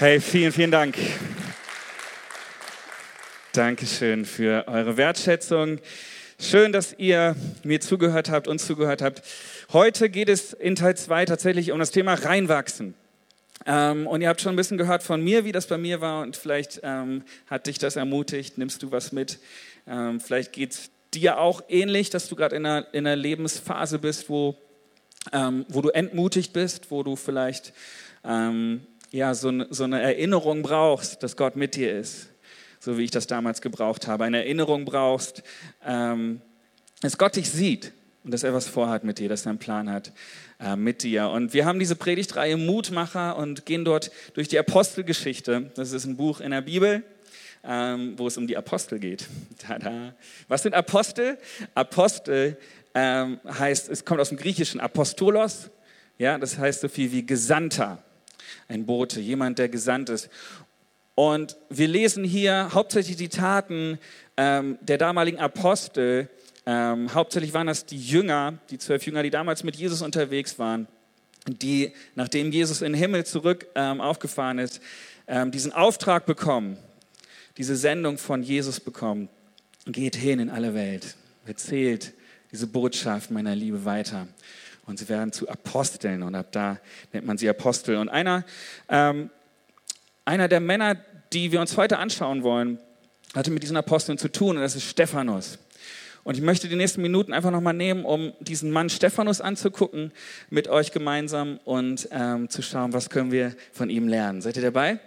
Hey, 0.00 0.18
vielen, 0.18 0.50
vielen 0.50 0.70
Dank. 0.70 0.96
Dankeschön 3.52 4.24
für 4.24 4.66
eure 4.66 4.96
Wertschätzung. 4.96 5.78
Schön, 6.38 6.72
dass 6.72 6.94
ihr 6.96 7.36
mir 7.64 7.82
zugehört 7.82 8.30
habt, 8.30 8.48
uns 8.48 8.66
zugehört 8.66 9.02
habt. 9.02 9.20
Heute 9.74 10.08
geht 10.08 10.30
es 10.30 10.54
in 10.54 10.74
Teil 10.74 10.96
2 10.96 11.26
tatsächlich 11.26 11.70
um 11.70 11.78
das 11.78 11.90
Thema 11.90 12.14
Reinwachsen. 12.14 12.94
Ähm, 13.66 14.06
und 14.06 14.22
ihr 14.22 14.30
habt 14.30 14.40
schon 14.40 14.54
ein 14.54 14.56
bisschen 14.56 14.78
gehört 14.78 15.02
von 15.02 15.22
mir, 15.22 15.44
wie 15.44 15.52
das 15.52 15.66
bei 15.66 15.76
mir 15.76 16.00
war 16.00 16.22
und 16.22 16.34
vielleicht 16.34 16.80
ähm, 16.82 17.22
hat 17.48 17.66
dich 17.66 17.76
das 17.76 17.96
ermutigt, 17.96 18.56
nimmst 18.56 18.82
du 18.82 18.90
was 18.90 19.12
mit. 19.12 19.38
Ähm, 19.86 20.18
vielleicht 20.18 20.54
geht 20.54 20.72
es 20.72 20.90
dir 21.12 21.38
auch 21.38 21.60
ähnlich, 21.68 22.08
dass 22.08 22.26
du 22.26 22.36
gerade 22.36 22.56
in 22.56 22.64
einer, 22.64 22.86
in 22.94 23.06
einer 23.06 23.16
Lebensphase 23.16 23.98
bist, 23.98 24.30
wo, 24.30 24.56
ähm, 25.30 25.66
wo 25.68 25.82
du 25.82 25.90
entmutigt 25.90 26.54
bist, 26.54 26.90
wo 26.90 27.02
du 27.02 27.16
vielleicht 27.16 27.74
ähm, 28.24 28.86
ja, 29.12 29.34
so, 29.34 29.52
so 29.70 29.84
eine 29.84 30.00
Erinnerung 30.00 30.62
brauchst, 30.62 31.22
dass 31.22 31.36
Gott 31.36 31.56
mit 31.56 31.74
dir 31.74 31.98
ist, 31.98 32.28
so 32.78 32.96
wie 32.96 33.04
ich 33.04 33.10
das 33.10 33.26
damals 33.26 33.60
gebraucht 33.60 34.06
habe. 34.06 34.24
Eine 34.24 34.38
Erinnerung 34.38 34.84
brauchst, 34.84 35.42
ähm, 35.84 36.40
dass 37.00 37.18
Gott 37.18 37.36
dich 37.36 37.50
sieht 37.50 37.92
und 38.24 38.32
dass 38.32 38.42
er 38.42 38.54
was 38.54 38.68
vorhat 38.68 39.04
mit 39.04 39.18
dir, 39.18 39.28
dass 39.28 39.46
er 39.46 39.50
einen 39.50 39.58
Plan 39.58 39.90
hat 39.90 40.12
äh, 40.60 40.76
mit 40.76 41.02
dir. 41.02 41.28
Und 41.30 41.54
wir 41.54 41.64
haben 41.64 41.78
diese 41.78 41.96
Predigtreihe 41.96 42.56
Mutmacher 42.56 43.36
und 43.36 43.66
gehen 43.66 43.84
dort 43.84 44.10
durch 44.34 44.48
die 44.48 44.58
Apostelgeschichte. 44.58 45.70
Das 45.74 45.92
ist 45.92 46.04
ein 46.04 46.16
Buch 46.16 46.40
in 46.40 46.52
der 46.52 46.62
Bibel. 46.62 47.02
Ähm, 47.62 48.14
wo 48.16 48.26
es 48.26 48.38
um 48.38 48.46
die 48.46 48.56
Apostel 48.56 48.98
geht. 48.98 49.26
Tada. 49.58 50.14
Was 50.48 50.62
sind 50.62 50.72
Apostel? 50.72 51.36
Apostel 51.74 52.56
ähm, 52.94 53.38
heißt, 53.46 53.90
es 53.90 54.06
kommt 54.06 54.18
aus 54.18 54.30
dem 54.30 54.38
griechischen 54.38 54.80
Apostolos, 54.80 55.68
ja, 56.16 56.38
das 56.38 56.56
heißt 56.56 56.80
so 56.80 56.88
viel 56.88 57.12
wie 57.12 57.26
Gesandter 57.26 58.02
ein 58.68 58.86
Bote, 58.86 59.20
jemand, 59.20 59.58
der 59.58 59.68
gesandt 59.68 60.08
ist. 60.08 60.28
Und 61.14 61.56
wir 61.68 61.88
lesen 61.88 62.24
hier 62.24 62.70
hauptsächlich 62.72 63.16
die 63.16 63.28
Taten 63.28 63.98
ähm, 64.36 64.78
der 64.80 64.96
damaligen 64.96 65.38
Apostel. 65.38 66.30
Ähm, 66.64 67.12
hauptsächlich 67.12 67.52
waren 67.52 67.66
das 67.66 67.84
die 67.84 67.98
Jünger, 67.98 68.58
die 68.70 68.78
zwölf 68.78 69.04
Jünger, 69.04 69.22
die 69.22 69.30
damals 69.30 69.64
mit 69.64 69.76
Jesus 69.76 70.02
unterwegs 70.02 70.58
waren, 70.58 70.86
die, 71.46 71.92
nachdem 72.14 72.52
Jesus 72.52 72.80
in 72.80 72.92
den 72.92 72.98
Himmel 72.98 73.26
zurück 73.26 73.66
ähm, 73.74 74.00
aufgefahren 74.00 74.58
ist, 74.58 74.80
ähm, 75.26 75.50
diesen 75.50 75.72
Auftrag 75.72 76.26
bekommen, 76.26 76.78
diese 77.56 77.76
Sendung 77.76 78.18
von 78.18 78.42
Jesus 78.42 78.80
bekommen. 78.80 79.28
Geht 79.86 80.16
hin 80.16 80.40
in 80.40 80.50
alle 80.50 80.74
Welt, 80.74 81.16
erzählt 81.46 82.12
diese 82.52 82.66
Botschaft 82.66 83.30
meiner 83.30 83.54
Liebe 83.54 83.84
weiter 83.84 84.26
und 84.90 84.98
sie 84.98 85.08
werden 85.08 85.32
zu 85.32 85.48
Aposteln 85.48 86.22
und 86.22 86.34
ab 86.34 86.48
da 86.52 86.78
nennt 87.12 87.26
man 87.26 87.38
sie 87.38 87.48
Apostel. 87.48 87.96
Und 87.96 88.08
einer, 88.08 88.44
ähm, 88.88 89.30
einer 90.24 90.48
der 90.48 90.60
Männer, 90.60 90.96
die 91.32 91.52
wir 91.52 91.60
uns 91.60 91.76
heute 91.76 91.98
anschauen 91.98 92.42
wollen, 92.42 92.78
hatte 93.34 93.50
mit 93.50 93.62
diesen 93.62 93.76
Aposteln 93.76 94.18
zu 94.18 94.28
tun 94.28 94.56
und 94.56 94.62
das 94.62 94.76
ist 94.76 94.84
Stephanus. 94.84 95.58
Und 96.22 96.36
ich 96.36 96.42
möchte 96.42 96.68
die 96.68 96.76
nächsten 96.76 97.00
Minuten 97.00 97.32
einfach 97.32 97.50
nochmal 97.50 97.72
nehmen, 97.72 98.04
um 98.04 98.32
diesen 98.40 98.70
Mann 98.70 98.90
Stephanus 98.90 99.40
anzugucken 99.40 100.12
mit 100.50 100.68
euch 100.68 100.92
gemeinsam 100.92 101.58
und 101.64 102.08
ähm, 102.10 102.50
zu 102.50 102.60
schauen, 102.60 102.92
was 102.92 103.08
können 103.08 103.32
wir 103.32 103.54
von 103.72 103.88
ihm 103.88 104.06
lernen. 104.06 104.42
Seid 104.42 104.56
ihr 104.56 104.62
dabei? 104.62 104.98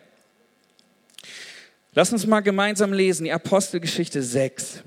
Lass 1.93 2.11
uns 2.11 2.25
mal 2.25 2.39
gemeinsam 2.39 2.91
lesen, 2.91 3.25
die 3.25 3.31
Apostelgeschichte 3.31 4.23
6, 4.23 4.81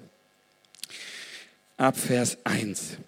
ab 1.76 1.96
Vers 1.96 2.38
1. 2.42 2.98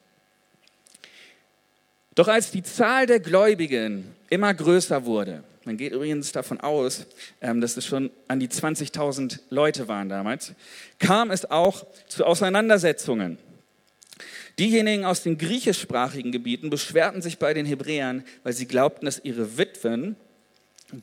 Doch 2.19 2.27
als 2.27 2.51
die 2.51 2.65
Zahl 2.65 3.07
der 3.07 3.21
Gläubigen 3.21 4.13
immer 4.29 4.53
größer 4.53 5.05
wurde, 5.05 5.45
man 5.65 5.77
geht 5.77 5.93
übrigens 5.93 6.33
davon 6.33 6.59
aus, 6.59 7.07
ähm, 7.41 7.61
dass 7.61 7.77
es 7.77 7.87
schon 7.87 8.11
an 8.27 8.41
die 8.41 8.49
20.000 8.49 9.39
Leute 9.51 9.87
waren 9.87 10.09
damals, 10.09 10.53
kam 10.99 11.31
es 11.31 11.49
auch 11.49 11.87
zu 12.09 12.25
Auseinandersetzungen. 12.25 13.39
Diejenigen 14.59 15.05
aus 15.05 15.23
den 15.23 15.39
griechischsprachigen 15.39 16.33
Gebieten 16.33 16.71
beschwerten 16.71 17.23
sich 17.23 17.39
bei 17.39 17.55
den 17.55 17.67
Hebräern, 17.67 18.25
weil 18.43 18.53
sie 18.53 18.67
glaubten, 18.67 19.07
dass 19.07 19.21
ihre 19.23 19.57
Witwen 19.57 20.17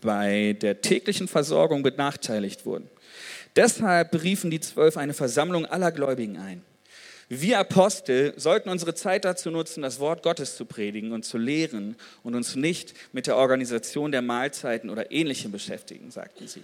bei 0.02 0.58
der 0.60 0.82
täglichen 0.82 1.30
Versorgung 1.30 1.82
benachteiligt 1.82 2.66
wurden. 2.66 2.90
Deshalb 3.56 4.12
beriefen 4.12 4.52
die 4.52 4.60
Zwölf 4.60 4.98
eine 4.98 5.14
Versammlung 5.14 5.66
aller 5.66 5.94
Gläubigen 5.94 6.36
ein. 6.36 6.62
Wir 7.28 7.58
Apostel 7.58 8.34
sollten 8.38 8.70
unsere 8.70 8.94
Zeit 8.94 9.26
dazu 9.26 9.50
nutzen, 9.50 9.82
das 9.82 10.00
Wort 10.00 10.22
Gottes 10.22 10.56
zu 10.56 10.66
predigen 10.66 11.12
und 11.12 11.26
zu 11.26 11.38
lehren 11.38 11.96
und 12.24 12.36
uns 12.36 12.56
nicht 12.56 12.94
mit 13.14 13.26
der 13.26 13.38
Organisation 13.38 14.12
der 14.12 14.22
Mahlzeiten 14.22 14.92
oder 14.92 15.12
ähnlichem 15.12 15.52
beschäftigen, 15.52 16.12
sagten 16.12 16.48
sie. 16.48 16.64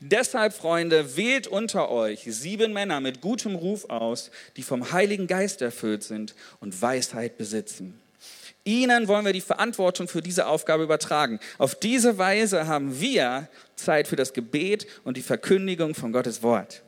Deshalb, 0.00 0.52
Freunde, 0.52 1.16
wählt 1.16 1.46
unter 1.46 1.90
euch 1.90 2.24
sieben 2.24 2.72
Männer 2.72 3.00
mit 3.00 3.20
gutem 3.20 3.56
Ruf 3.56 3.86
aus, 3.90 4.30
die 4.56 4.62
vom 4.62 4.92
Heiligen 4.92 5.26
Geist 5.26 5.62
erfüllt 5.62 6.04
sind 6.04 6.34
und 6.60 6.80
Weisheit 6.80 7.36
besitzen. 7.36 7.98
Ihnen 8.64 9.08
wollen 9.08 9.24
wir 9.24 9.32
die 9.32 9.40
Verantwortung 9.40 10.06
für 10.06 10.22
diese 10.22 10.46
Aufgabe 10.46 10.84
übertragen. 10.84 11.40
Auf 11.58 11.74
diese 11.74 12.18
Weise 12.18 12.68
haben 12.68 13.00
wir 13.00 13.48
Zeit 13.74 14.06
für 14.06 14.14
das 14.14 14.32
Gebet 14.34 14.86
und 15.02 15.16
die 15.16 15.22
Verkündigung 15.22 15.96
von 15.96 16.12
Gottes 16.12 16.44
Wort. 16.44 16.82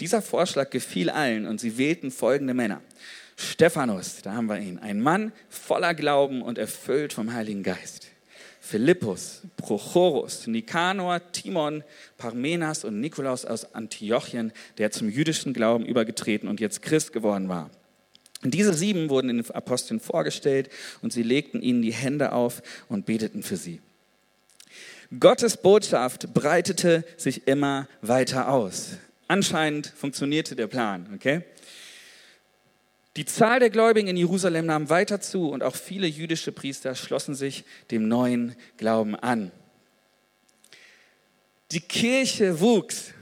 Dieser 0.00 0.22
Vorschlag 0.22 0.70
gefiel 0.70 1.10
allen 1.10 1.46
und 1.46 1.60
sie 1.60 1.78
wählten 1.78 2.10
folgende 2.10 2.54
Männer. 2.54 2.80
Stephanus, 3.36 4.22
da 4.22 4.32
haben 4.34 4.46
wir 4.46 4.58
ihn, 4.58 4.78
ein 4.78 5.00
Mann 5.00 5.32
voller 5.48 5.94
Glauben 5.94 6.42
und 6.42 6.58
erfüllt 6.58 7.12
vom 7.12 7.32
Heiligen 7.32 7.62
Geist. 7.62 8.08
Philippus, 8.60 9.42
Prochorus, 9.56 10.46
Nikanor, 10.46 11.20
Timon, 11.32 11.82
Parmenas 12.16 12.84
und 12.84 13.00
Nikolaus 13.00 13.44
aus 13.44 13.74
Antiochien, 13.74 14.52
der 14.78 14.92
zum 14.92 15.08
jüdischen 15.08 15.52
Glauben 15.52 15.84
übergetreten 15.84 16.48
und 16.48 16.60
jetzt 16.60 16.80
Christ 16.80 17.12
geworden 17.12 17.48
war. 17.48 17.70
Diese 18.44 18.72
sieben 18.72 19.10
wurden 19.10 19.28
den 19.28 19.50
Aposteln 19.50 20.00
vorgestellt 20.00 20.68
und 21.00 21.12
sie 21.12 21.22
legten 21.22 21.60
ihnen 21.60 21.82
die 21.82 21.92
Hände 21.92 22.32
auf 22.32 22.62
und 22.88 23.06
beteten 23.06 23.42
für 23.42 23.56
sie. 23.56 23.80
Gottes 25.18 25.56
Botschaft 25.56 26.32
breitete 26.32 27.04
sich 27.16 27.46
immer 27.46 27.88
weiter 28.00 28.48
aus. 28.48 28.92
Anscheinend 29.32 29.86
funktionierte 29.86 30.54
der 30.54 30.66
Plan, 30.66 31.08
okay? 31.14 31.40
Die 33.16 33.24
Zahl 33.24 33.60
der 33.60 33.70
Gläubigen 33.70 34.08
in 34.08 34.16
Jerusalem 34.18 34.66
nahm 34.66 34.90
weiter 34.90 35.22
zu 35.22 35.48
und 35.48 35.62
auch 35.62 35.74
viele 35.74 36.06
jüdische 36.06 36.52
Priester 36.52 36.94
schlossen 36.94 37.34
sich 37.34 37.64
dem 37.90 38.08
neuen 38.08 38.54
Glauben 38.76 39.16
an. 39.16 39.50
Die 41.70 41.80
Kirche 41.80 42.60
wuchs. 42.60 43.14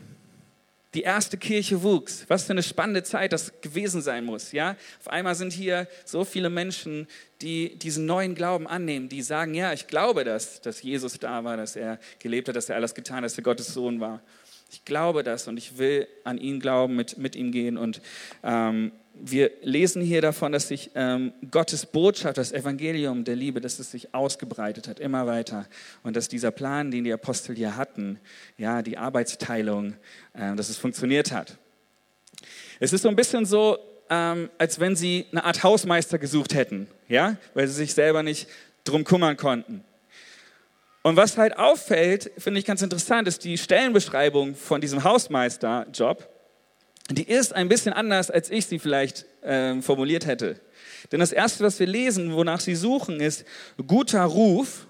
Die 0.95 1.03
erste 1.03 1.39
Kirche 1.39 1.81
wuchs. 1.85 2.25
Was 2.27 2.43
für 2.43 2.55
eine 2.55 2.65
spannende 2.65 3.05
Zeit 3.05 3.33
das 3.33 3.61
gewesen 3.61 4.03
sein 4.03 4.25
muss, 4.25 4.51
ja? 4.51 4.75
Auf 4.99 5.07
einmal 5.07 5.37
sind 5.37 5.53
hier 5.53 5.87
so 6.05 6.25
viele 6.25 6.51
Menschen, 6.51 7.07
die 7.41 7.79
diesen 7.79 8.05
neuen 8.05 8.35
Glauben 8.35 8.67
annehmen, 8.67 9.09
die 9.09 9.23
sagen, 9.23 9.55
ja, 9.55 9.73
ich 9.73 9.87
glaube 9.87 10.25
das, 10.25 10.61
dass 10.61 10.83
Jesus 10.83 11.21
da 11.21 11.45
war, 11.45 11.57
dass 11.57 11.77
er 11.77 12.01
gelebt 12.19 12.49
hat, 12.49 12.57
dass 12.57 12.69
er 12.69 12.75
alles 12.75 12.97
getan 12.97 13.19
hat, 13.19 13.27
dass 13.27 13.39
er 13.39 13.45
Gottes 13.45 13.69
Sohn 13.69 14.01
war. 14.01 14.21
Ich 14.73 14.85
glaube 14.85 15.25
das 15.25 15.49
und 15.49 15.57
ich 15.57 15.79
will 15.79 16.07
an 16.23 16.39
ihn 16.39 16.61
glauben, 16.61 16.95
mit, 16.95 17.19
mit 17.19 17.35
ihm 17.35 17.51
gehen. 17.51 17.77
Und 17.77 18.01
ähm, 18.45 18.93
wir 19.15 19.51
lesen 19.63 20.01
hier 20.01 20.23
davon, 20.23 20.53
dass 20.53 20.69
sich 20.69 20.93
ähm, 20.95 21.33
Gottes 21.51 21.87
Botschaft, 21.87 22.39
das 22.39 22.53
Evangelium 22.53 23.25
der 23.25 23.35
Liebe, 23.35 23.61
dass 23.61 23.81
es 23.81 23.91
sich 23.91 24.15
ausgebreitet 24.15 24.87
hat, 24.87 25.01
immer 25.01 25.27
weiter. 25.27 25.67
Und 26.05 26.15
dass 26.15 26.29
dieser 26.29 26.53
Plan, 26.53 26.93
den 26.93 27.03
die 27.03 27.13
Apostel 27.13 27.57
hier 27.57 27.77
hatten, 27.77 28.21
ja, 28.59 28.83
die 28.83 28.97
Arbeitsteilung, 28.97 29.95
äh, 30.35 30.55
dass 30.55 30.69
es 30.69 30.77
funktioniert 30.77 31.33
hat. 31.33 31.59
Es 32.79 32.93
ist 32.93 33.03
so 33.03 33.09
ein 33.09 33.17
bisschen 33.17 33.45
so, 33.47 33.77
ähm, 34.09 34.51
als 34.57 34.79
wenn 34.79 34.95
sie 34.95 35.27
eine 35.33 35.45
Art 35.45 35.65
Hausmeister 35.65 36.19
gesucht 36.19 36.55
hätten, 36.55 36.87
ja, 37.09 37.37
weil 37.55 37.67
sie 37.67 37.75
sich 37.75 37.93
selber 37.93 38.23
nicht 38.23 38.49
drum 38.85 39.03
kümmern 39.03 39.37
konnten. 39.37 39.85
Und 41.03 41.17
was 41.17 41.39
halt 41.39 41.57
auffällt, 41.57 42.31
finde 42.37 42.61
ich 42.61 42.67
ganz 42.67 42.83
interessant, 42.83 43.27
ist 43.27 43.45
die 43.45 43.57
Stellenbeschreibung 43.57 44.55
von 44.55 44.81
diesem 44.81 45.03
Hausmeisterjob. 45.03 46.29
Die 47.11 47.29
ist 47.29 47.55
ein 47.55 47.69
bisschen 47.69 47.93
anders, 47.93 48.31
als 48.31 48.51
ich 48.51 48.67
sie 48.67 48.79
vielleicht 48.79 49.25
äh, 49.43 49.81
formuliert 49.81 50.27
hätte. 50.27 50.61
Denn 51.11 51.21
das 51.21 51.33
Erste, 51.33 51.65
was 51.65 51.81
wir 51.81 51.87
lesen, 51.87 52.35
wonach 52.35 52.61
sie 52.61 52.75
suchen, 52.75 53.21
ist 53.21 53.45
guter 53.87 54.23
Ruf. 54.25 54.87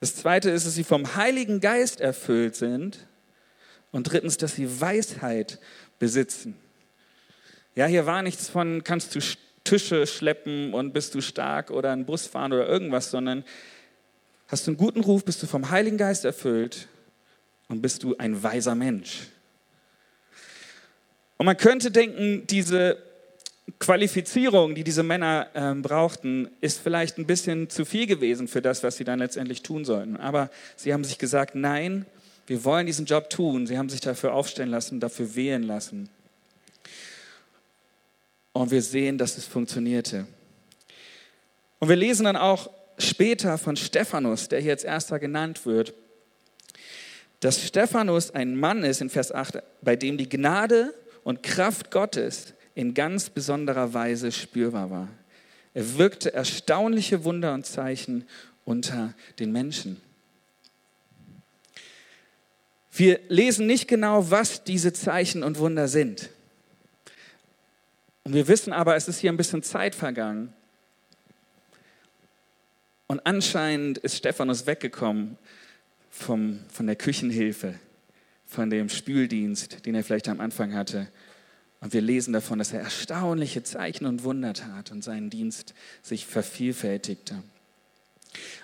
Das 0.00 0.16
Zweite 0.16 0.50
ist, 0.50 0.66
dass 0.66 0.74
sie 0.74 0.84
vom 0.84 1.14
Heiligen 1.14 1.60
Geist 1.60 2.00
erfüllt 2.00 2.56
sind. 2.56 3.06
Und 3.92 4.04
drittens, 4.04 4.38
dass 4.38 4.56
sie 4.56 4.80
Weisheit 4.80 5.60
besitzen. 5.98 6.56
Ja, 7.74 7.86
hier 7.86 8.06
war 8.06 8.22
nichts 8.22 8.48
von, 8.48 8.82
kannst 8.82 9.14
du 9.14 9.20
Tische 9.64 10.06
schleppen 10.06 10.74
und 10.74 10.92
bist 10.92 11.14
du 11.14 11.20
stark 11.20 11.70
oder 11.70 11.92
einen 11.92 12.04
Bus 12.04 12.26
fahren 12.26 12.52
oder 12.52 12.66
irgendwas, 12.66 13.10
sondern 13.10 13.44
Hast 14.52 14.66
du 14.66 14.72
einen 14.72 14.76
guten 14.76 15.00
Ruf, 15.00 15.24
bist 15.24 15.42
du 15.42 15.46
vom 15.46 15.70
Heiligen 15.70 15.96
Geist 15.96 16.26
erfüllt 16.26 16.86
und 17.68 17.80
bist 17.80 18.02
du 18.02 18.18
ein 18.18 18.42
weiser 18.42 18.74
Mensch. 18.74 19.28
Und 21.38 21.46
man 21.46 21.56
könnte 21.56 21.90
denken, 21.90 22.46
diese 22.48 22.98
Qualifizierung, 23.78 24.74
die 24.74 24.84
diese 24.84 25.02
Männer 25.02 25.48
ähm, 25.54 25.80
brauchten, 25.80 26.50
ist 26.60 26.80
vielleicht 26.80 27.16
ein 27.16 27.26
bisschen 27.26 27.70
zu 27.70 27.86
viel 27.86 28.06
gewesen 28.06 28.46
für 28.46 28.60
das, 28.60 28.82
was 28.82 28.98
sie 28.98 29.04
dann 29.04 29.20
letztendlich 29.20 29.62
tun 29.62 29.86
sollten. 29.86 30.18
Aber 30.18 30.50
sie 30.76 30.92
haben 30.92 31.02
sich 31.02 31.16
gesagt, 31.16 31.54
nein, 31.54 32.04
wir 32.46 32.62
wollen 32.62 32.84
diesen 32.84 33.06
Job 33.06 33.30
tun. 33.30 33.66
Sie 33.66 33.78
haben 33.78 33.88
sich 33.88 34.02
dafür 34.02 34.34
aufstellen 34.34 34.68
lassen, 34.68 35.00
dafür 35.00 35.34
wählen 35.34 35.62
lassen. 35.62 36.10
Und 38.52 38.70
wir 38.70 38.82
sehen, 38.82 39.16
dass 39.16 39.38
es 39.38 39.46
funktionierte. 39.46 40.26
Und 41.78 41.88
wir 41.88 41.96
lesen 41.96 42.24
dann 42.24 42.36
auch 42.36 42.68
später 43.02 43.58
von 43.58 43.76
Stephanus, 43.76 44.48
der 44.48 44.60
hier 44.60 44.72
als 44.72 44.84
erster 44.84 45.18
genannt 45.18 45.66
wird, 45.66 45.94
dass 47.40 47.66
Stephanus 47.66 48.30
ein 48.30 48.56
Mann 48.56 48.84
ist 48.84 49.00
in 49.00 49.10
Vers 49.10 49.32
8, 49.32 49.58
bei 49.82 49.96
dem 49.96 50.16
die 50.16 50.28
Gnade 50.28 50.94
und 51.24 51.42
Kraft 51.42 51.90
Gottes 51.90 52.54
in 52.74 52.94
ganz 52.94 53.30
besonderer 53.30 53.92
Weise 53.94 54.32
spürbar 54.32 54.90
war. 54.90 55.08
Er 55.74 55.98
wirkte 55.98 56.32
erstaunliche 56.32 57.24
Wunder 57.24 57.54
und 57.54 57.66
Zeichen 57.66 58.26
unter 58.64 59.14
den 59.38 59.52
Menschen. 59.52 60.00
Wir 62.92 63.20
lesen 63.28 63.66
nicht 63.66 63.88
genau, 63.88 64.30
was 64.30 64.64
diese 64.64 64.92
Zeichen 64.92 65.42
und 65.42 65.58
Wunder 65.58 65.88
sind. 65.88 66.28
Und 68.24 68.34
wir 68.34 68.48
wissen 68.48 68.72
aber, 68.72 68.96
es 68.96 69.08
ist 69.08 69.18
hier 69.18 69.32
ein 69.32 69.36
bisschen 69.36 69.62
Zeit 69.62 69.94
vergangen. 69.94 70.52
Und 73.12 73.26
anscheinend 73.26 73.98
ist 73.98 74.16
Stephanus 74.16 74.66
weggekommen 74.66 75.36
vom, 76.08 76.60
von 76.72 76.86
der 76.86 76.96
Küchenhilfe, 76.96 77.74
von 78.46 78.70
dem 78.70 78.88
Spüldienst, 78.88 79.84
den 79.84 79.94
er 79.94 80.02
vielleicht 80.02 80.30
am 80.30 80.40
Anfang 80.40 80.72
hatte. 80.72 81.08
Und 81.82 81.92
wir 81.92 82.00
lesen 82.00 82.32
davon, 82.32 82.58
dass 82.58 82.72
er 82.72 82.80
erstaunliche 82.80 83.62
Zeichen 83.64 84.06
und 84.06 84.24
Wunder 84.24 84.54
tat 84.54 84.92
und 84.92 85.04
sein 85.04 85.28
Dienst 85.28 85.74
sich 86.00 86.24
vervielfältigte. 86.24 87.42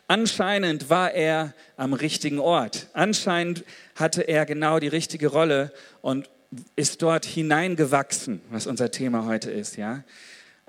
Anscheinend 0.06 0.88
war 0.88 1.12
er 1.12 1.52
am 1.76 1.92
richtigen 1.92 2.38
Ort. 2.38 2.88
Anscheinend 2.94 3.66
hatte 3.96 4.22
er 4.22 4.46
genau 4.46 4.78
die 4.78 4.88
richtige 4.88 5.26
Rolle 5.26 5.74
und 6.00 6.30
ist 6.74 7.02
dort 7.02 7.26
hineingewachsen, 7.26 8.40
was 8.48 8.66
unser 8.66 8.90
Thema 8.90 9.26
heute 9.26 9.50
ist. 9.50 9.76
Ja? 9.76 10.04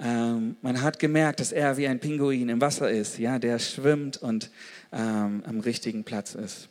Ähm, 0.02 0.56
man 0.62 0.82
hat 0.82 1.00
gemerkt, 1.00 1.40
dass 1.40 1.52
er 1.52 1.78
wie 1.78 1.88
ein 1.88 2.00
Pinguin 2.00 2.48
im 2.50 2.62
Wasser 2.62 2.90
ist, 2.90 3.20
ja, 3.20 3.38
der 3.38 3.60
schwimmt 3.60 4.18
und 4.18 4.50
ähm, 4.94 5.44
am 5.46 5.60
richtigen 5.60 6.04
Platz 6.04 6.36
ist. 6.36 6.70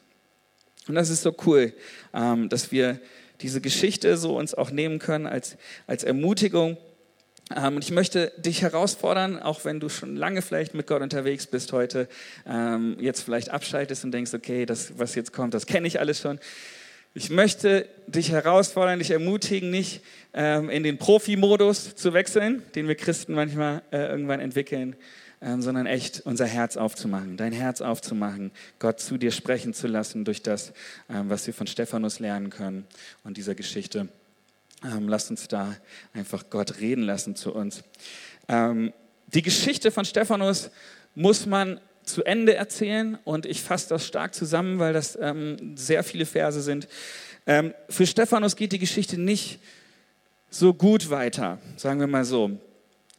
Und 0.88 0.94
das 0.94 1.10
ist 1.10 1.22
so 1.22 1.34
cool, 1.46 1.74
ähm, 2.14 2.48
dass 2.48 2.72
wir 2.72 2.98
diese 3.42 3.60
Geschichte 3.60 4.16
so 4.16 4.38
uns 4.38 4.54
auch 4.54 4.70
nehmen 4.70 4.98
können 4.98 5.26
als, 5.26 5.56
als 5.86 6.04
Ermutigung. 6.04 6.78
Ähm, 7.54 7.76
und 7.76 7.84
ich 7.84 7.90
möchte 7.90 8.32
dich 8.38 8.62
herausfordern, 8.62 9.40
auch 9.40 9.64
wenn 9.64 9.80
du 9.80 9.90
schon 9.90 10.16
lange 10.16 10.40
vielleicht 10.40 10.74
mit 10.74 10.86
Gott 10.86 11.02
unterwegs 11.02 11.46
bist 11.46 11.72
heute, 11.72 12.08
ähm, 12.46 12.96
jetzt 12.98 13.22
vielleicht 13.22 13.50
abschaltest 13.50 14.04
und 14.04 14.12
denkst, 14.12 14.32
okay, 14.32 14.64
das, 14.64 14.98
was 14.98 15.14
jetzt 15.14 15.32
kommt, 15.32 15.52
das 15.52 15.66
kenne 15.66 15.86
ich 15.86 16.00
alles 16.00 16.20
schon. 16.20 16.40
Ich 17.18 17.30
möchte 17.30 17.88
dich 18.06 18.30
herausfordern, 18.30 19.00
dich 19.00 19.10
ermutigen, 19.10 19.70
nicht 19.70 20.02
ähm, 20.34 20.70
in 20.70 20.84
den 20.84 20.98
Profi-Modus 20.98 21.96
zu 21.96 22.12
wechseln, 22.12 22.62
den 22.76 22.86
wir 22.86 22.94
Christen 22.94 23.34
manchmal 23.34 23.82
äh, 23.90 24.06
irgendwann 24.06 24.38
entwickeln, 24.38 24.94
ähm, 25.42 25.60
sondern 25.60 25.86
echt 25.86 26.20
unser 26.20 26.46
Herz 26.46 26.76
aufzumachen, 26.76 27.36
dein 27.36 27.50
Herz 27.50 27.80
aufzumachen, 27.80 28.52
Gott 28.78 29.00
zu 29.00 29.18
dir 29.18 29.32
sprechen 29.32 29.74
zu 29.74 29.88
lassen 29.88 30.24
durch 30.24 30.42
das, 30.42 30.72
ähm, 31.10 31.28
was 31.28 31.44
wir 31.48 31.54
von 31.54 31.66
Stephanus 31.66 32.20
lernen 32.20 32.50
können 32.50 32.86
und 33.24 33.36
dieser 33.36 33.56
Geschichte. 33.56 34.06
Ähm, 34.84 35.08
lasst 35.08 35.28
uns 35.30 35.48
da 35.48 35.74
einfach 36.14 36.44
Gott 36.50 36.78
reden 36.78 37.02
lassen 37.02 37.34
zu 37.34 37.52
uns. 37.52 37.82
Ähm, 38.46 38.92
die 39.26 39.42
Geschichte 39.42 39.90
von 39.90 40.04
Stephanus 40.04 40.70
muss 41.16 41.46
man 41.46 41.80
zu 42.08 42.24
Ende 42.24 42.54
erzählen 42.54 43.18
und 43.24 43.46
ich 43.46 43.62
fasse 43.62 43.88
das 43.90 44.06
stark 44.06 44.34
zusammen, 44.34 44.78
weil 44.78 44.92
das 44.92 45.16
ähm, 45.20 45.76
sehr 45.76 46.02
viele 46.02 46.26
Verse 46.26 46.60
sind. 46.62 46.88
Ähm, 47.46 47.74
für 47.88 48.06
Stephanus 48.06 48.56
geht 48.56 48.72
die 48.72 48.78
Geschichte 48.78 49.20
nicht 49.20 49.60
so 50.50 50.74
gut 50.74 51.10
weiter, 51.10 51.58
sagen 51.76 52.00
wir 52.00 52.06
mal 52.06 52.24
so. 52.24 52.58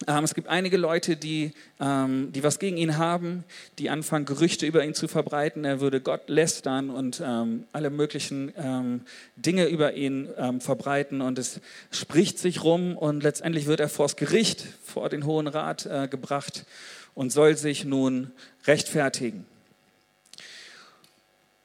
Ähm, 0.07 0.23
es 0.23 0.33
gibt 0.33 0.47
einige 0.47 0.77
Leute, 0.77 1.17
die, 1.17 1.51
ähm, 1.79 2.31
die 2.31 2.41
was 2.43 2.59
gegen 2.59 2.77
ihn 2.77 2.97
haben, 2.97 3.43
die 3.79 3.89
anfangen, 3.89 4.25
Gerüchte 4.25 4.65
über 4.65 4.85
ihn 4.85 4.93
zu 4.93 5.07
verbreiten. 5.07 5.65
Er 5.65 5.81
würde 5.81 5.99
Gott 5.99 6.29
lästern 6.29 6.89
und 6.89 7.21
ähm, 7.25 7.65
alle 7.73 7.89
möglichen 7.89 8.53
ähm, 8.57 9.01
Dinge 9.35 9.65
über 9.67 9.93
ihn 9.93 10.29
verbreiten. 10.59 11.21
Und 11.21 11.37
es 11.37 11.59
spricht 11.91 12.39
sich 12.39 12.63
rum 12.63 12.97
und 12.97 13.23
letztendlich 13.23 13.65
wird 13.65 13.81
er 13.81 13.89
vors 13.89 14.15
Gericht, 14.15 14.65
vor 14.83 15.09
den 15.09 15.25
Hohen 15.25 15.47
Rat 15.47 15.85
äh, 15.85 16.07
gebracht 16.07 16.65
und 17.19 17.31
soll 17.33 17.57
sich 17.57 17.83
nun 17.83 18.31
rechtfertigen. 18.65 19.45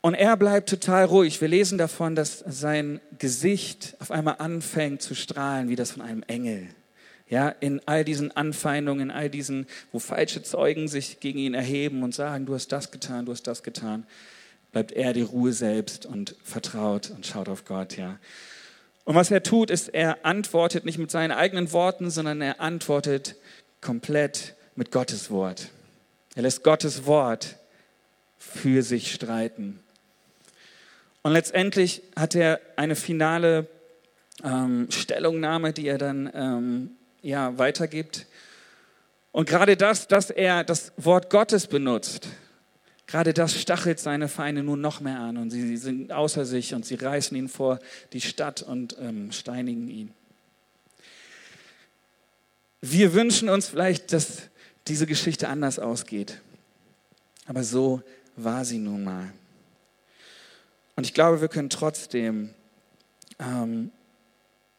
Und 0.00 0.14
er 0.14 0.36
bleibt 0.36 0.68
total 0.68 1.04
ruhig. 1.04 1.40
Wir 1.40 1.46
lesen 1.46 1.78
davon, 1.78 2.16
dass 2.16 2.40
sein 2.40 3.00
Gesicht 3.20 3.94
auf 4.00 4.10
einmal 4.10 4.34
anfängt 4.40 5.00
zu 5.00 5.14
strahlen, 5.14 5.68
wie 5.68 5.76
das 5.76 5.92
von 5.92 6.02
einem 6.02 6.24
Engel. 6.24 6.66
Ja, 7.28 7.50
in 7.50 7.80
all 7.86 8.04
diesen 8.04 8.36
Anfeindungen, 8.36 9.10
in 9.10 9.10
all 9.12 9.30
diesen, 9.30 9.68
wo 9.92 10.00
falsche 10.00 10.42
Zeugen 10.42 10.88
sich 10.88 11.20
gegen 11.20 11.38
ihn 11.38 11.54
erheben 11.54 12.02
und 12.02 12.16
sagen, 12.16 12.46
du 12.46 12.54
hast 12.54 12.72
das 12.72 12.90
getan, 12.90 13.24
du 13.24 13.30
hast 13.30 13.46
das 13.46 13.62
getan, 13.62 14.08
bleibt 14.72 14.90
er 14.90 15.12
die 15.12 15.22
Ruhe 15.22 15.52
selbst 15.52 16.04
und 16.04 16.34
vertraut 16.42 17.12
und 17.14 17.26
schaut 17.26 17.48
auf 17.48 17.64
Gott, 17.64 17.96
ja. 17.96 18.18
Und 19.04 19.14
was 19.14 19.30
er 19.30 19.44
tut, 19.44 19.70
ist, 19.70 19.94
er 19.94 20.24
antwortet 20.24 20.84
nicht 20.84 20.98
mit 20.98 21.12
seinen 21.12 21.30
eigenen 21.30 21.70
Worten, 21.70 22.10
sondern 22.10 22.40
er 22.40 22.60
antwortet 22.60 23.36
komplett 23.80 24.53
mit 24.76 24.90
Gottes 24.90 25.30
Wort. 25.30 25.68
Er 26.34 26.42
lässt 26.42 26.64
Gottes 26.64 27.06
Wort 27.06 27.56
für 28.38 28.82
sich 28.82 29.12
streiten. 29.12 29.80
Und 31.22 31.32
letztendlich 31.32 32.02
hat 32.16 32.34
er 32.34 32.60
eine 32.76 32.96
finale 32.96 33.66
ähm, 34.42 34.88
Stellungnahme, 34.90 35.72
die 35.72 35.86
er 35.86 35.98
dann 35.98 36.30
ähm, 36.34 36.90
ja, 37.22 37.56
weitergibt. 37.56 38.26
Und 39.32 39.48
gerade 39.48 39.76
das, 39.76 40.06
dass 40.06 40.30
er 40.30 40.64
das 40.64 40.92
Wort 40.96 41.30
Gottes 41.30 41.66
benutzt, 41.66 42.28
gerade 43.06 43.32
das 43.32 43.58
stachelt 43.58 43.98
seine 43.98 44.28
Feinde 44.28 44.62
nun 44.62 44.80
noch 44.80 45.00
mehr 45.00 45.18
an 45.18 45.36
und 45.36 45.50
sie, 45.50 45.62
sie 45.62 45.76
sind 45.76 46.12
außer 46.12 46.44
sich 46.44 46.74
und 46.74 46.84
sie 46.84 46.96
reißen 46.96 47.36
ihn 47.36 47.48
vor 47.48 47.78
die 48.12 48.20
Stadt 48.20 48.62
und 48.62 48.96
ähm, 49.00 49.32
steinigen 49.32 49.88
ihn. 49.88 50.12
Wir 52.80 53.14
wünschen 53.14 53.48
uns 53.48 53.68
vielleicht, 53.68 54.12
dass 54.12 54.42
diese 54.88 55.06
Geschichte 55.06 55.48
anders 55.48 55.78
ausgeht. 55.78 56.40
Aber 57.46 57.62
so 57.62 58.02
war 58.36 58.64
sie 58.64 58.78
nun 58.78 59.04
mal. 59.04 59.32
Und 60.96 61.04
ich 61.04 61.14
glaube, 61.14 61.40
wir 61.40 61.48
können 61.48 61.70
trotzdem 61.70 62.50
ähm, 63.38 63.90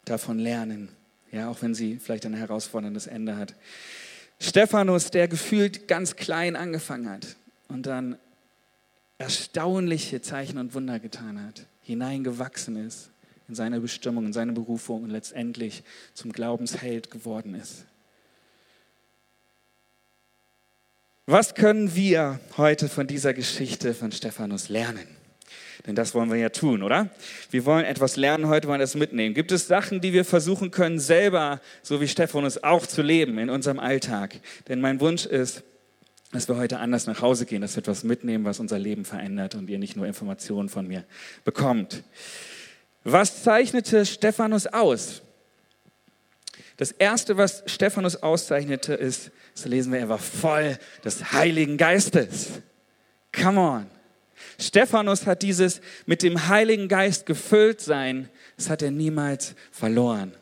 davon 0.06 0.40
lernen, 0.40 0.90
ja, 1.32 1.50
auch 1.50 1.62
wenn 1.62 1.76
sie 1.76 1.98
vielleicht 1.98 2.26
ein 2.26 2.34
herausforderndes 2.34 3.08
Ende 3.08 3.36
hat. 3.36 3.56
Stephanus, 4.40 5.12
der 5.12 5.28
gefühlt 5.28 5.88
ganz 5.88 6.16
klein 6.16 6.56
angefangen 6.56 7.10
hat 7.10 7.36
und 7.68 7.86
dann 7.86 8.18
erstaunliche 9.18 10.22
Zeichen 10.22 10.58
und 10.58 10.74
Wunder 10.74 11.00
getan 11.00 11.42
hat, 11.42 11.66
hineingewachsen 11.84 12.76
ist 12.76 13.10
in 13.48 13.56
seine 13.56 13.80
Bestimmung, 13.80 14.26
in 14.26 14.34
seine 14.34 14.54
Berufung 14.54 15.04
und 15.04 15.10
letztendlich 15.10 15.84
zum 16.14 16.32
Glaubensheld 16.32 17.12
geworden 17.12 17.56
ist. 17.56 17.86
Was 21.28 21.56
können 21.56 21.96
wir 21.96 22.40
heute 22.56 22.88
von 22.88 23.08
dieser 23.08 23.34
Geschichte 23.34 23.96
von 23.96 24.12
Stephanus 24.12 24.70
lernen? 24.70 25.08
Denn 25.88 25.96
das 25.96 26.14
wollen 26.14 26.30
wir 26.30 26.38
ja 26.38 26.50
tun, 26.50 26.84
oder? 26.84 27.10
Wir 27.50 27.66
wollen 27.66 27.84
etwas 27.84 28.16
lernen 28.16 28.48
heute, 28.48 28.68
wollen 28.68 28.80
das 28.80 28.94
mitnehmen. 28.94 29.34
Gibt 29.34 29.52
es 29.52 29.68
Sachen, 29.68 30.02
die 30.02 30.14
wir 30.14 30.24
versuchen 30.24 30.70
können, 30.70 31.00
selber, 31.00 31.62
so 31.82 32.00
wie 32.00 32.08
Stephanus, 32.08 32.64
auch 32.64 32.86
zu 32.86 33.02
leben 33.02 33.40
in 33.40 33.50
unserem 33.50 33.80
Alltag? 33.80 34.40
Denn 34.68 34.82
mein 34.82 35.00
Wunsch 35.00 35.26
ist, 35.26 35.64
dass 36.32 36.48
wir 36.48 36.58
heute 36.58 36.78
anders 36.78 37.08
nach 37.08 37.24
Hause 37.24 37.48
gehen, 37.48 37.62
dass 37.62 37.76
wir 37.76 37.80
etwas 37.80 38.04
mitnehmen, 38.04 38.46
was 38.46 38.60
unser 38.60 38.78
Leben 38.78 39.04
verändert 39.04 39.56
und 39.56 39.68
ihr 39.68 39.80
nicht 39.80 39.96
nur 39.96 40.06
Informationen 40.06 40.70
von 40.70 40.88
mir 40.88 41.06
bekommt. 41.44 42.04
Was 43.04 43.42
zeichnete 43.42 44.06
Stephanus 44.06 44.68
aus? 44.68 45.24
Das 46.78 46.92
erste, 46.92 47.38
was 47.38 47.64
Stephanus 47.68 48.18
auszeichnete, 48.18 48.94
ist, 48.94 49.32
so 49.54 49.70
lesen 49.70 49.94
wir, 49.94 50.00
er 50.00 50.10
war 50.10 50.20
voll 50.20 50.78
des 51.04 51.32
Heiligen 51.32 51.78
Geistes. 51.78 52.62
Come 53.32 53.60
on. 53.60 53.86
Stephanus 54.60 55.26
hat 55.26 55.42
dieses 55.42 55.82
mit 56.06 56.22
dem 56.22 56.48
Heiligen 56.48 56.88
Geist 56.88 57.26
gefüllt 57.26 57.82
sein, 57.82 58.30
das 58.58 58.70
hat 58.70 58.82
er 58.82 58.92
niemals 58.92 59.56
verloren. 59.72 60.34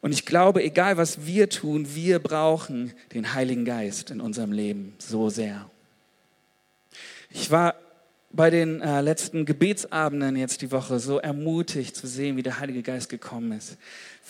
Und 0.00 0.12
ich 0.12 0.26
glaube, 0.26 0.62
egal 0.62 0.96
was 0.96 1.26
wir 1.26 1.48
tun, 1.48 1.94
wir 1.94 2.18
brauchen 2.18 2.92
den 3.14 3.34
Heiligen 3.34 3.64
Geist 3.64 4.10
in 4.10 4.20
unserem 4.20 4.50
Leben 4.50 4.94
so 4.98 5.30
sehr. 5.30 5.70
Ich 7.30 7.50
war 7.50 7.76
bei 8.32 8.48
den 8.48 8.80
äh, 8.80 9.02
letzten 9.02 9.44
Gebetsabenden 9.44 10.36
jetzt 10.36 10.62
die 10.62 10.72
Woche 10.72 10.98
so 10.98 11.18
ermutigt 11.18 11.94
zu 11.94 12.06
sehen, 12.06 12.36
wie 12.36 12.42
der 12.42 12.58
Heilige 12.58 12.82
Geist 12.82 13.10
gekommen 13.10 13.52
ist, 13.52 13.76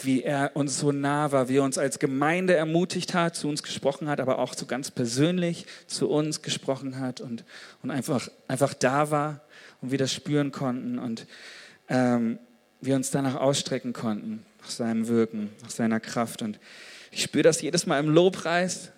wie 0.03 0.23
er 0.23 0.51
uns 0.55 0.79
so 0.79 0.91
nah 0.91 1.31
war, 1.31 1.49
wie 1.49 1.59
er 1.59 1.63
uns 1.63 1.79
als 1.79 2.01
Gemeinde 2.01 2.55
ermutigt 2.55 3.15
hat, 3.15 3.37
zu 3.37 3.49
uns 3.49 3.63
gesprochen 3.63 4.09
hat, 4.09 4.21
aber 4.21 4.39
auch 4.41 4.55
so 4.55 4.67
ganz 4.67 4.91
persönlich 4.91 5.67
zu 5.87 6.11
uns 6.11 6.43
gesprochen 6.43 6.99
hat 6.99 7.21
und, 7.21 7.45
und 7.83 7.91
einfach, 7.91 8.29
einfach 8.49 8.75
da 8.75 9.11
war 9.11 9.41
und 9.81 9.93
wir 9.93 9.99
das 9.99 10.13
spüren 10.13 10.51
konnten 10.51 10.99
und 10.99 11.27
ähm, 11.89 12.39
wir 12.81 12.97
uns 12.97 13.13
danach 13.13 13.37
ausstrecken 13.37 13.93
konnten, 13.93 14.45
nach 14.61 14.71
seinem 14.71 15.07
Wirken, 15.07 15.51
nach 15.63 15.71
seiner 15.71 16.01
Kraft. 16.01 16.43
Und 16.43 16.59
ich 17.13 17.23
spüre 17.23 17.45
das 17.45 17.63
jedes 17.63 17.87
Mal 17.87 18.01
im 18.01 18.09
Lobpreis, 18.09 18.91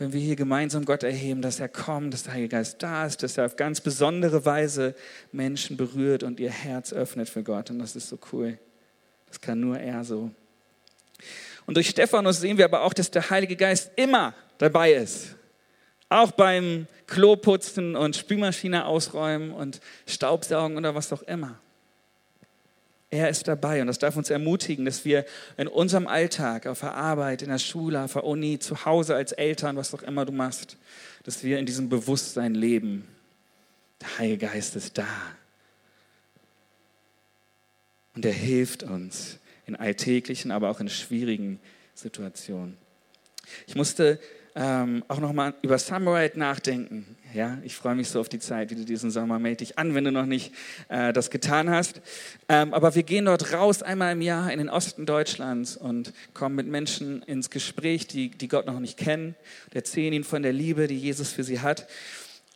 wenn 0.00 0.14
wir 0.14 0.20
hier 0.20 0.34
gemeinsam 0.34 0.86
Gott 0.86 1.02
erheben, 1.02 1.42
dass 1.42 1.60
er 1.60 1.68
kommt, 1.68 2.14
dass 2.14 2.22
der 2.22 2.32
Heilige 2.32 2.56
Geist 2.56 2.82
da 2.82 3.04
ist, 3.04 3.22
dass 3.22 3.36
er 3.36 3.44
auf 3.44 3.56
ganz 3.56 3.82
besondere 3.82 4.46
Weise 4.46 4.94
Menschen 5.30 5.76
berührt 5.76 6.22
und 6.22 6.40
ihr 6.40 6.50
Herz 6.50 6.94
öffnet 6.94 7.28
für 7.28 7.42
Gott. 7.42 7.68
Und 7.68 7.80
das 7.80 7.94
ist 7.96 8.08
so 8.08 8.18
cool. 8.32 8.58
Das 9.28 9.42
kann 9.42 9.60
nur 9.60 9.78
er 9.78 10.02
so. 10.02 10.30
Und 11.66 11.76
durch 11.76 11.90
Stephanus 11.90 12.40
sehen 12.40 12.56
wir 12.56 12.64
aber 12.64 12.82
auch, 12.82 12.94
dass 12.94 13.10
der 13.10 13.28
Heilige 13.28 13.56
Geist 13.56 13.90
immer 13.96 14.32
dabei 14.56 14.94
ist. 14.94 15.36
Auch 16.08 16.30
beim 16.30 16.86
Kloputzen 17.06 17.94
und 17.94 18.16
Spülmaschine 18.16 18.86
ausräumen 18.86 19.50
und 19.50 19.82
Staubsaugen 20.06 20.78
oder 20.78 20.94
was 20.94 21.12
auch 21.12 21.22
immer. 21.24 21.60
Er 23.10 23.28
ist 23.28 23.48
dabei 23.48 23.80
und 23.80 23.88
das 23.88 23.98
darf 23.98 24.16
uns 24.16 24.30
ermutigen, 24.30 24.84
dass 24.84 25.04
wir 25.04 25.24
in 25.56 25.66
unserem 25.66 26.06
Alltag, 26.06 26.66
auf 26.66 26.80
der 26.80 26.94
Arbeit, 26.94 27.42
in 27.42 27.48
der 27.48 27.58
Schule, 27.58 28.02
auf 28.02 28.12
der 28.12 28.24
Uni, 28.24 28.60
zu 28.60 28.84
Hause 28.84 29.16
als 29.16 29.32
Eltern, 29.32 29.76
was 29.76 29.92
auch 29.92 30.02
immer 30.02 30.24
du 30.24 30.32
machst, 30.32 30.76
dass 31.24 31.42
wir 31.42 31.58
in 31.58 31.66
diesem 31.66 31.88
Bewusstsein 31.88 32.54
leben. 32.54 33.08
Der 34.00 34.18
Heilige 34.18 34.46
Geist 34.46 34.76
ist 34.76 34.96
da. 34.96 35.08
Und 38.14 38.24
er 38.24 38.32
hilft 38.32 38.84
uns 38.84 39.38
in 39.66 39.74
alltäglichen, 39.74 40.52
aber 40.52 40.70
auch 40.70 40.80
in 40.80 40.88
schwierigen 40.88 41.58
Situationen. 41.94 42.76
Ich 43.66 43.74
musste 43.74 44.20
ähm, 44.54 45.04
auch 45.08 45.18
nochmal 45.18 45.54
über 45.62 45.78
Summerite 45.78 46.38
nachdenken. 46.38 47.16
Ja, 47.32 47.58
ich 47.62 47.76
freue 47.76 47.94
mich 47.94 48.08
so 48.08 48.18
auf 48.18 48.28
die 48.28 48.40
Zeit, 48.40 48.70
wie 48.70 48.74
du 48.74 48.84
diesen 48.84 49.12
Sommer 49.12 49.38
melde 49.38 49.58
dich 49.58 49.78
an, 49.78 49.94
wenn 49.94 50.02
du 50.02 50.10
noch 50.10 50.26
nicht 50.26 50.52
äh, 50.88 51.12
das 51.12 51.30
getan 51.30 51.70
hast. 51.70 52.00
Ähm, 52.48 52.74
aber 52.74 52.96
wir 52.96 53.04
gehen 53.04 53.26
dort 53.26 53.52
raus 53.52 53.82
einmal 53.82 54.12
im 54.12 54.20
Jahr 54.20 54.50
in 54.52 54.58
den 54.58 54.68
Osten 54.68 55.06
Deutschlands 55.06 55.76
und 55.76 56.12
kommen 56.34 56.56
mit 56.56 56.66
Menschen 56.66 57.22
ins 57.22 57.48
Gespräch, 57.48 58.08
die, 58.08 58.30
die 58.30 58.48
Gott 58.48 58.66
noch 58.66 58.80
nicht 58.80 58.96
kennen, 58.96 59.36
und 59.66 59.76
erzählen 59.76 60.12
ihnen 60.12 60.24
von 60.24 60.42
der 60.42 60.52
Liebe, 60.52 60.88
die 60.88 60.98
Jesus 60.98 61.30
für 61.30 61.44
sie 61.44 61.60
hat. 61.60 61.86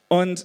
Und 0.09 0.45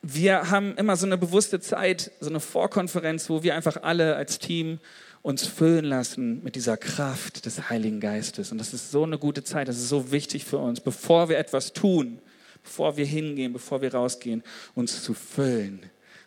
wir 0.00 0.50
haben 0.50 0.74
immer 0.76 0.96
so 0.96 1.04
eine 1.04 1.18
bewusste 1.18 1.60
Zeit, 1.60 2.10
so 2.20 2.30
eine 2.30 2.40
Vorkonferenz, 2.40 3.28
wo 3.28 3.42
wir 3.42 3.54
einfach 3.54 3.82
alle 3.82 4.16
als 4.16 4.38
Team 4.38 4.78
uns 5.20 5.46
füllen 5.46 5.84
lassen 5.84 6.42
mit 6.42 6.54
dieser 6.54 6.78
Kraft 6.78 7.44
des 7.44 7.68
Heiligen 7.68 8.00
Geistes. 8.00 8.50
Und 8.50 8.56
das 8.56 8.72
ist 8.72 8.90
so 8.90 9.02
eine 9.02 9.18
gute 9.18 9.44
Zeit, 9.44 9.68
das 9.68 9.76
ist 9.76 9.90
so 9.90 10.10
wichtig 10.10 10.46
für 10.46 10.58
uns, 10.58 10.80
bevor 10.80 11.28
wir 11.28 11.36
etwas 11.36 11.74
tun, 11.74 12.20
bevor 12.62 12.96
wir 12.96 13.06
hingehen, 13.06 13.52
bevor 13.52 13.82
wir 13.82 13.94
rausgehen, 13.94 14.42
uns 14.74 15.02
zu 15.02 15.14
füllen 15.14 15.80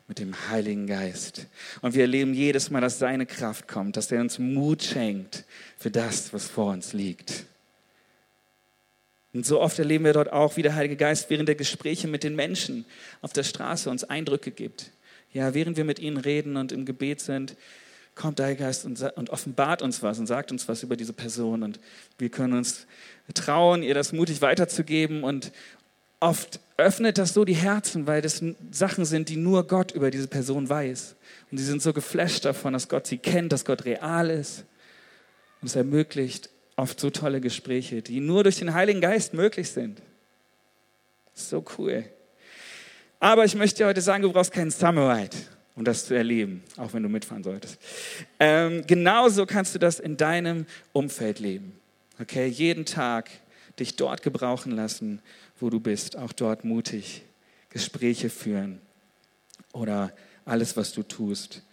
mit 0.07 0.19
dem 0.19 0.35
Heiligen 0.49 0.87
Geist. 0.87 1.47
Und 1.81 1.93
wir 1.93 2.01
erleben 2.01 2.33
jedes 2.33 2.69
Mal, 2.69 2.81
dass 2.81 2.99
seine 2.99 3.25
Kraft 3.25 3.67
kommt, 3.67 3.95
dass 3.95 4.11
er 4.11 4.19
uns 4.19 4.39
Mut 4.39 4.83
schenkt 4.83 5.45
für 5.77 5.89
das, 5.89 6.33
was 6.33 6.47
vor 6.47 6.73
uns 6.73 6.93
liegt. 6.93 7.45
Und 9.33 9.45
so 9.45 9.61
oft 9.61 9.79
erleben 9.79 10.03
wir 10.03 10.13
dort 10.13 10.31
auch, 10.33 10.57
wie 10.57 10.61
der 10.61 10.75
Heilige 10.75 10.97
Geist 10.97 11.29
während 11.29 11.47
der 11.47 11.55
Gespräche 11.55 12.07
mit 12.07 12.23
den 12.23 12.35
Menschen 12.35 12.85
auf 13.21 13.31
der 13.31 13.43
Straße 13.43 13.89
uns 13.89 14.03
Eindrücke 14.03 14.51
gibt. 14.51 14.91
Ja, 15.31 15.53
während 15.53 15.77
wir 15.77 15.85
mit 15.85 15.99
ihnen 15.99 16.17
reden 16.17 16.57
und 16.57 16.73
im 16.73 16.85
Gebet 16.85 17.21
sind, 17.21 17.55
kommt 18.13 18.39
der 18.39 18.47
Heilige 18.47 18.63
Geist 18.63 18.83
und, 18.83 19.01
und 19.15 19.29
offenbart 19.29 19.81
uns 19.81 20.03
was 20.03 20.19
und 20.19 20.27
sagt 20.27 20.51
uns 20.51 20.67
was 20.67 20.83
über 20.83 20.97
diese 20.97 21.13
Person. 21.13 21.63
Und 21.63 21.79
wir 22.17 22.29
können 22.29 22.53
uns 22.53 22.85
trauen, 23.33 23.83
ihr 23.83 23.93
das 23.93 24.11
mutig 24.11 24.41
weiterzugeben. 24.41 25.23
Und 25.23 25.53
oft 26.21 26.61
öffnet 26.77 27.17
das 27.17 27.33
so 27.33 27.43
die 27.43 27.53
Herzen, 27.55 28.07
weil 28.07 28.21
das 28.21 28.41
Sachen 28.71 29.03
sind, 29.03 29.27
die 29.27 29.35
nur 29.35 29.67
Gott 29.67 29.91
über 29.91 30.09
diese 30.09 30.27
Person 30.27 30.69
weiß. 30.69 31.15
Und 31.51 31.57
sie 31.57 31.65
sind 31.65 31.81
so 31.81 31.91
geflasht 31.91 32.45
davon, 32.45 32.73
dass 32.73 32.87
Gott 32.87 33.05
sie 33.05 33.17
kennt, 33.17 33.51
dass 33.51 33.65
Gott 33.65 33.83
real 33.83 34.29
ist. 34.29 34.63
Und 35.61 35.67
es 35.67 35.75
ermöglicht 35.75 36.49
oft 36.77 36.99
so 36.99 37.09
tolle 37.09 37.41
Gespräche, 37.41 38.01
die 38.01 38.21
nur 38.21 38.43
durch 38.43 38.57
den 38.57 38.73
Heiligen 38.73 39.01
Geist 39.01 39.33
möglich 39.33 39.69
sind. 39.69 40.01
So 41.33 41.63
cool. 41.77 42.05
Aber 43.19 43.43
ich 43.43 43.55
möchte 43.55 43.79
dir 43.79 43.87
heute 43.87 44.01
sagen, 44.01 44.23
du 44.23 44.31
brauchst 44.31 44.53
keinen 44.53 44.71
Summerite 44.71 45.37
um 45.75 45.85
das 45.85 46.05
zu 46.05 46.13
erleben, 46.13 46.63
auch 46.77 46.93
wenn 46.93 47.03
du 47.03 47.09
mitfahren 47.09 47.43
solltest. 47.43 47.79
Ähm, 48.39 48.85
genauso 48.85 49.45
kannst 49.45 49.73
du 49.73 49.79
das 49.79 49.99
in 49.99 50.17
deinem 50.17 50.65
Umfeld 50.91 51.39
leben. 51.39 51.79
Okay, 52.19 52.47
jeden 52.47 52.85
Tag 52.85 53.29
dich 53.79 53.95
dort 53.95 54.21
gebrauchen 54.21 54.71
lassen, 54.73 55.21
wo 55.61 55.69
du 55.69 55.79
bist, 55.79 56.17
auch 56.17 56.33
dort 56.33 56.63
mutig 56.63 57.23
Gespräche 57.69 58.29
führen 58.29 58.79
oder 59.73 60.13
alles, 60.45 60.75
was 60.77 60.91
du 60.91 61.03
tust, 61.03 61.63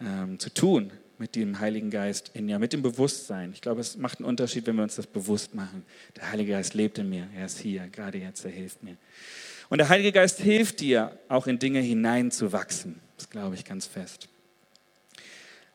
ähm, 0.00 0.38
zu 0.38 0.50
tun 0.50 0.92
mit 1.18 1.36
dem 1.36 1.60
Heiligen 1.60 1.90
Geist 1.90 2.30
in 2.34 2.48
dir, 2.48 2.58
mit 2.58 2.72
dem 2.72 2.82
Bewusstsein. 2.82 3.52
Ich 3.52 3.60
glaube, 3.60 3.80
es 3.80 3.96
macht 3.96 4.18
einen 4.18 4.28
Unterschied, 4.28 4.66
wenn 4.66 4.76
wir 4.76 4.82
uns 4.82 4.96
das 4.96 5.06
bewusst 5.06 5.54
machen. 5.54 5.84
Der 6.16 6.30
Heilige 6.30 6.52
Geist 6.52 6.74
lebt 6.74 6.98
in 6.98 7.08
mir, 7.08 7.28
er 7.36 7.46
ist 7.46 7.58
hier, 7.58 7.86
gerade 7.88 8.18
jetzt, 8.18 8.44
er 8.44 8.50
hilft 8.50 8.82
mir. 8.82 8.96
Und 9.68 9.78
der 9.78 9.88
Heilige 9.88 10.12
Geist 10.12 10.40
hilft 10.40 10.80
dir, 10.80 11.16
auch 11.28 11.46
in 11.46 11.58
Dinge 11.58 11.80
hineinzuwachsen. 11.80 13.00
Das 13.16 13.30
glaube 13.30 13.54
ich 13.54 13.64
ganz 13.64 13.86
fest. 13.86 14.28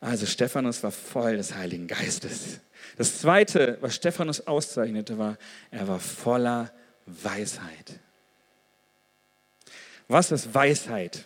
Also 0.01 0.25
Stephanus 0.25 0.83
war 0.83 0.91
voll 0.91 1.37
des 1.37 1.55
Heiligen 1.55 1.87
Geistes. 1.87 2.59
Das 2.97 3.19
Zweite, 3.19 3.77
was 3.81 3.95
Stephanus 3.95 4.41
auszeichnete, 4.41 5.17
war, 5.17 5.37
er 5.71 5.87
war 5.87 5.99
voller 5.99 6.71
Weisheit. 7.07 7.99
Was 10.07 10.31
ist 10.31 10.53
Weisheit? 10.53 11.25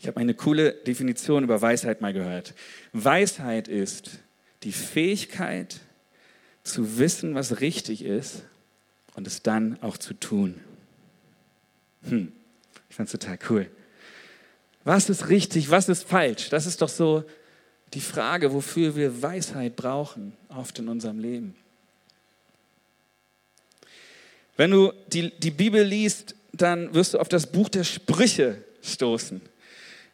Ich 0.00 0.06
habe 0.06 0.20
eine 0.20 0.34
coole 0.34 0.72
Definition 0.72 1.44
über 1.44 1.60
Weisheit 1.60 2.00
mal 2.00 2.12
gehört. 2.12 2.54
Weisheit 2.92 3.68
ist 3.68 4.20
die 4.62 4.72
Fähigkeit 4.72 5.80
zu 6.64 6.98
wissen, 6.98 7.34
was 7.34 7.60
richtig 7.60 8.02
ist 8.02 8.42
und 9.14 9.26
es 9.26 9.42
dann 9.42 9.82
auch 9.82 9.96
zu 9.96 10.14
tun. 10.14 10.60
Hm, 12.08 12.32
ich 12.88 12.96
fand 12.96 13.08
es 13.08 13.12
total 13.12 13.38
cool. 13.50 13.70
Was 14.84 15.08
ist 15.08 15.28
richtig, 15.28 15.70
was 15.70 15.88
ist 15.88 16.04
falsch? 16.04 16.48
Das 16.50 16.66
ist 16.66 16.82
doch 16.82 16.88
so 16.88 17.24
die 17.94 18.00
Frage, 18.00 18.52
wofür 18.52 18.94
wir 18.96 19.22
Weisheit 19.22 19.76
brauchen, 19.76 20.32
oft 20.48 20.78
in 20.78 20.88
unserem 20.88 21.18
Leben. 21.18 21.56
Wenn 24.56 24.70
du 24.70 24.92
die, 25.08 25.30
die 25.38 25.50
Bibel 25.50 25.82
liest, 25.82 26.34
dann 26.52 26.94
wirst 26.94 27.14
du 27.14 27.18
auf 27.18 27.28
das 27.28 27.46
Buch 27.46 27.68
der 27.68 27.84
Sprüche 27.84 28.62
stoßen. 28.82 29.40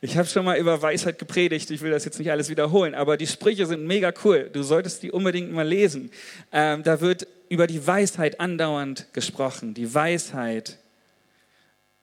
Ich 0.01 0.17
habe 0.17 0.27
schon 0.27 0.45
mal 0.45 0.59
über 0.59 0.83
Weisheit 0.83 1.21
gepredigt, 1.21 1.71
ich 1.71 1.81
will 1.81 1.93
das 1.93 2.05
jetzt 2.05 2.19
nicht 2.19 2.33
alles 2.33 2.49
wiederholen, 2.49 2.97
aber 2.97 3.17
die 3.17 3.29
Sprüche 3.29 3.67
sind 3.67 3.87
mega 3.87 4.13
cool. 4.25 4.51
Du 4.53 4.65
solltest 4.65 5.05
die 5.05 5.13
unbedingt 5.13 5.53
mal 5.53 5.67
lesen. 5.67 6.11
Ähm, 6.51 6.83
da 6.83 7.01
wird 7.01 7.29
über 7.49 7.69
die 7.69 7.87
Weisheit 7.87 8.41
andauernd 8.41 9.07
gesprochen. 9.13 9.75
Die 9.75 9.95
Weisheit 9.95 10.79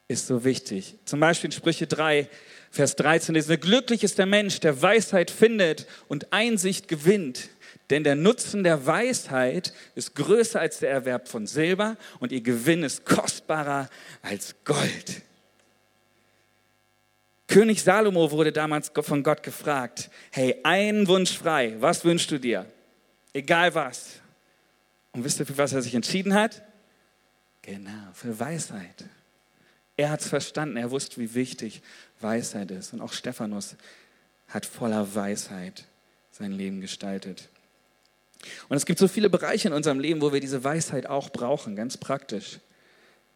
ist 0.07 0.27
so 0.27 0.45
wichtig. 0.45 0.95
Zum 1.03 1.19
Beispiel 1.19 1.49
in 1.49 1.51
Sprüche 1.51 1.87
3, 1.87 2.29
Vers 2.71 2.95
13 2.95 3.35
lesen 3.35 3.49
wir, 3.49 3.57
glücklich 3.57 4.03
ist 4.03 4.17
der 4.17 4.27
Mensch, 4.27 4.61
der 4.61 4.81
Weisheit 4.81 5.29
findet 5.29 5.85
und 6.07 6.31
Einsicht 6.31 6.87
gewinnt. 6.87 7.49
Denn 7.89 8.03
der 8.03 8.15
Nutzen 8.15 8.63
der 8.63 8.85
Weisheit 8.85 9.73
ist 9.95 10.15
größer 10.15 10.59
als 10.59 10.79
der 10.79 10.91
Erwerb 10.91 11.27
von 11.27 11.47
Silber 11.47 11.97
und 12.19 12.31
ihr 12.31 12.41
Gewinn 12.41 12.83
ist 12.83 13.05
kostbarer 13.05 13.89
als 14.21 14.55
Gold. 14.63 15.23
König 17.47 17.81
Salomo 17.81 18.29
wurde 18.29 18.51
damals 18.51 18.91
von 19.01 19.23
Gott 19.23 19.41
gefragt, 19.41 20.11
hey, 20.31 20.55
einen 20.63 21.07
Wunsch 21.07 21.35
frei, 21.35 21.75
was 21.79 22.05
wünschst 22.05 22.29
du 22.29 22.39
dir? 22.39 22.67
Egal 23.33 23.73
was. 23.73 24.19
Und 25.11 25.23
wisst 25.23 25.39
ihr, 25.39 25.47
für 25.47 25.57
was 25.57 25.73
er 25.73 25.81
sich 25.81 25.95
entschieden 25.95 26.35
hat? 26.35 26.61
Genau, 27.63 28.13
für 28.13 28.39
Weisheit. 28.39 29.05
Er 29.97 30.11
hat 30.11 30.21
es 30.21 30.29
verstanden, 30.29 30.77
er 30.77 30.91
wusste, 30.91 31.17
wie 31.17 31.33
wichtig 31.33 31.81
Weisheit 32.21 32.69
ist. 32.69 32.93
Und 32.93 33.01
auch 33.01 33.13
Stephanus 33.13 33.75
hat 34.47 34.65
voller 34.67 35.13
Weisheit 35.15 35.85
sein 36.31 36.51
Leben 36.51 36.81
gestaltet. 36.81 37.49
Und 38.69 38.77
es 38.77 38.85
gibt 38.85 38.99
so 38.99 39.07
viele 39.07 39.29
Bereiche 39.29 39.67
in 39.67 39.73
unserem 39.73 39.99
Leben, 39.99 40.21
wo 40.21 40.31
wir 40.31 40.39
diese 40.39 40.63
Weisheit 40.63 41.07
auch 41.07 41.29
brauchen, 41.29 41.75
ganz 41.75 41.97
praktisch. 41.97 42.59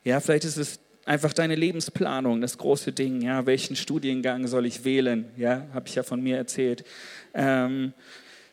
Ja, 0.03 0.19
vielleicht 0.19 0.45
ist 0.45 0.57
es 0.57 0.79
einfach 1.05 1.33
deine 1.33 1.55
Lebensplanung, 1.55 2.41
das 2.41 2.57
große 2.57 2.91
Ding. 2.91 3.21
Ja, 3.21 3.45
welchen 3.45 3.75
Studiengang 3.75 4.47
soll 4.47 4.65
ich 4.65 4.85
wählen? 4.85 5.25
Ja, 5.37 5.67
habe 5.73 5.87
ich 5.87 5.95
ja 5.95 6.03
von 6.03 6.21
mir 6.21 6.37
erzählt. 6.37 6.85
Ähm, 7.33 7.93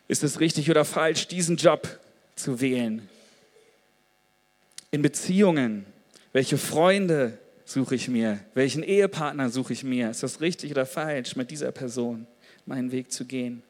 ist 0.07 0.23
es 0.23 0.39
richtig 0.39 0.69
oder 0.69 0.83
falsch, 0.85 1.27
diesen 1.27 1.55
Job 1.55 1.99
zu 2.35 2.59
wählen? 2.59 3.07
In 4.91 5.01
Beziehungen, 5.01 5.85
welche 6.33 6.57
Freunde 6.57 7.37
suche 7.63 7.95
ich 7.95 8.09
mir? 8.09 8.39
Welchen 8.53 8.83
Ehepartner 8.83 9.49
suche 9.49 9.71
ich 9.73 9.83
mir? 9.83 10.09
Ist 10.09 10.23
das 10.23 10.41
richtig 10.41 10.71
oder 10.71 10.85
falsch, 10.85 11.35
mit 11.35 11.51
dieser 11.51 11.71
Person 11.71 12.27
meinen 12.65 12.91
Weg 12.91 13.11
zu 13.11 13.25
gehen 13.25 13.63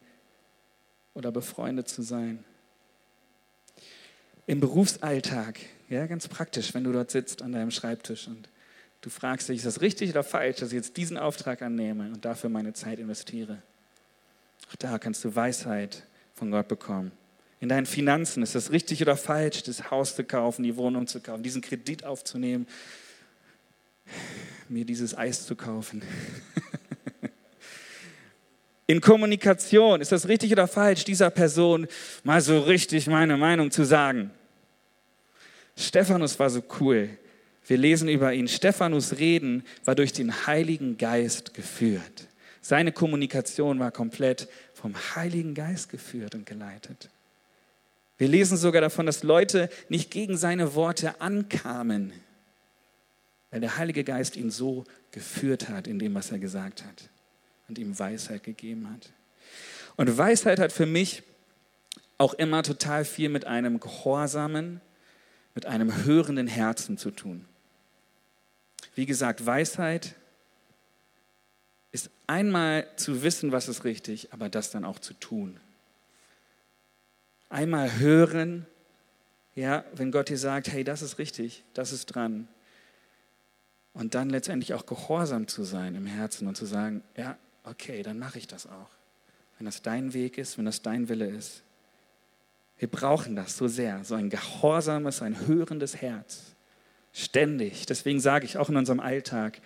oder 1.13 1.31
befreundet 1.31 1.89
zu 1.89 2.01
sein? 2.01 2.43
Im 4.51 4.59
Berufsalltag, 4.59 5.59
ja, 5.87 6.05
ganz 6.07 6.27
praktisch, 6.27 6.73
wenn 6.73 6.83
du 6.83 6.91
dort 6.91 7.09
sitzt 7.09 7.41
an 7.41 7.53
deinem 7.53 7.71
Schreibtisch 7.71 8.27
und 8.27 8.49
du 8.99 9.09
fragst 9.09 9.47
dich, 9.47 9.59
ist 9.59 9.65
das 9.65 9.79
richtig 9.79 10.09
oder 10.09 10.23
falsch, 10.23 10.57
dass 10.57 10.73
ich 10.73 10.75
jetzt 10.75 10.97
diesen 10.97 11.17
Auftrag 11.17 11.61
annehme 11.61 12.07
und 12.07 12.25
dafür 12.25 12.49
meine 12.49 12.73
Zeit 12.73 12.99
investiere? 12.99 13.61
Auch 14.69 14.75
da 14.75 14.99
kannst 14.99 15.23
du 15.23 15.33
Weisheit 15.33 16.03
von 16.35 16.51
Gott 16.51 16.67
bekommen. 16.67 17.13
In 17.61 17.69
deinen 17.69 17.85
Finanzen, 17.85 18.43
ist 18.43 18.53
das 18.53 18.73
richtig 18.73 19.01
oder 19.01 19.15
falsch, 19.15 19.63
das 19.63 19.89
Haus 19.89 20.17
zu 20.17 20.25
kaufen, 20.25 20.63
die 20.63 20.75
Wohnung 20.75 21.07
zu 21.07 21.21
kaufen, 21.21 21.43
diesen 21.43 21.61
Kredit 21.61 22.03
aufzunehmen, 22.03 22.67
mir 24.67 24.83
dieses 24.83 25.17
Eis 25.17 25.45
zu 25.45 25.55
kaufen. 25.55 26.01
In 28.87 28.99
Kommunikation, 28.99 30.01
ist 30.01 30.11
das 30.11 30.27
richtig 30.27 30.51
oder 30.51 30.67
falsch, 30.67 31.05
dieser 31.05 31.29
Person 31.29 31.87
mal 32.25 32.41
so 32.41 32.59
richtig 32.59 33.07
meine 33.07 33.37
Meinung 33.37 33.71
zu 33.71 33.85
sagen? 33.85 34.31
Stephanus 35.75 36.37
war 36.39 36.49
so 36.49 36.63
cool. 36.79 37.09
Wir 37.65 37.77
lesen 37.77 38.09
über 38.09 38.33
ihn. 38.33 38.47
Stephanus 38.47 39.17
Reden 39.17 39.63
war 39.85 39.95
durch 39.95 40.13
den 40.13 40.45
Heiligen 40.47 40.97
Geist 40.97 41.53
geführt. 41.53 42.27
Seine 42.61 42.91
Kommunikation 42.91 43.79
war 43.79 43.91
komplett 43.91 44.47
vom 44.73 44.95
Heiligen 45.15 45.53
Geist 45.53 45.89
geführt 45.89 46.35
und 46.35 46.45
geleitet. 46.45 47.09
Wir 48.17 48.27
lesen 48.27 48.55
sogar 48.55 48.81
davon, 48.81 49.07
dass 49.07 49.23
Leute 49.23 49.69
nicht 49.89 50.11
gegen 50.11 50.37
seine 50.37 50.75
Worte 50.75 51.21
ankamen, 51.21 52.13
weil 53.49 53.61
der 53.61 53.77
Heilige 53.77 54.03
Geist 54.03 54.35
ihn 54.35 54.51
so 54.51 54.83
geführt 55.11 55.69
hat 55.69 55.87
in 55.87 55.97
dem, 55.97 56.13
was 56.13 56.31
er 56.31 56.37
gesagt 56.37 56.83
hat 56.83 57.09
und 57.67 57.79
ihm 57.79 57.97
Weisheit 57.97 58.43
gegeben 58.43 58.91
hat. 58.91 59.11
Und 59.95 60.17
Weisheit 60.17 60.59
hat 60.59 60.71
für 60.71 60.85
mich 60.85 61.23
auch 62.17 62.35
immer 62.35 62.61
total 62.61 63.05
viel 63.05 63.29
mit 63.29 63.47
einem 63.47 63.79
gehorsamen, 63.79 64.81
mit 65.53 65.65
einem 65.65 66.05
hörenden 66.05 66.47
Herzen 66.47 66.97
zu 66.97 67.11
tun. 67.11 67.45
Wie 68.95 69.05
gesagt, 69.05 69.45
Weisheit 69.45 70.15
ist 71.91 72.09
einmal 72.27 72.87
zu 72.95 73.21
wissen, 73.23 73.51
was 73.51 73.67
ist 73.67 73.83
richtig, 73.83 74.33
aber 74.33 74.49
das 74.49 74.71
dann 74.71 74.85
auch 74.85 74.99
zu 74.99 75.13
tun. 75.13 75.59
Einmal 77.49 77.99
hören, 77.99 78.65
ja, 79.55 79.83
wenn 79.93 80.11
Gott 80.11 80.29
dir 80.29 80.37
sagt, 80.37 80.69
hey, 80.71 80.83
das 80.83 81.01
ist 81.01 81.17
richtig, 81.17 81.63
das 81.73 81.91
ist 81.91 82.05
dran. 82.07 82.47
Und 83.93 84.15
dann 84.15 84.29
letztendlich 84.29 84.73
auch 84.73 84.85
gehorsam 84.85 85.47
zu 85.47 85.63
sein 85.63 85.95
im 85.95 86.05
Herzen 86.05 86.47
und 86.47 86.55
zu 86.55 86.65
sagen, 86.65 87.03
ja, 87.17 87.37
okay, 87.65 88.03
dann 88.03 88.17
mache 88.17 88.37
ich 88.37 88.47
das 88.47 88.67
auch. 88.67 88.89
Wenn 89.57 89.65
das 89.65 89.81
dein 89.81 90.13
Weg 90.13 90.37
ist, 90.37 90.57
wenn 90.57 90.65
das 90.65 90.81
dein 90.81 91.09
Wille 91.09 91.27
ist. 91.27 91.63
Wir 92.81 92.87
brauchen 92.87 93.35
das 93.35 93.57
so 93.57 93.67
sehr, 93.67 94.03
so 94.03 94.15
ein 94.15 94.31
gehorsames, 94.31 95.21
ein 95.21 95.45
hörendes 95.45 95.97
Herz. 95.97 96.55
Ständig. 97.13 97.85
Deswegen 97.85 98.19
sage 98.19 98.45
ich 98.45 98.57
auch 98.57 98.69
in 98.69 98.75
unserem 98.75 98.99
Alltag, 98.99 99.61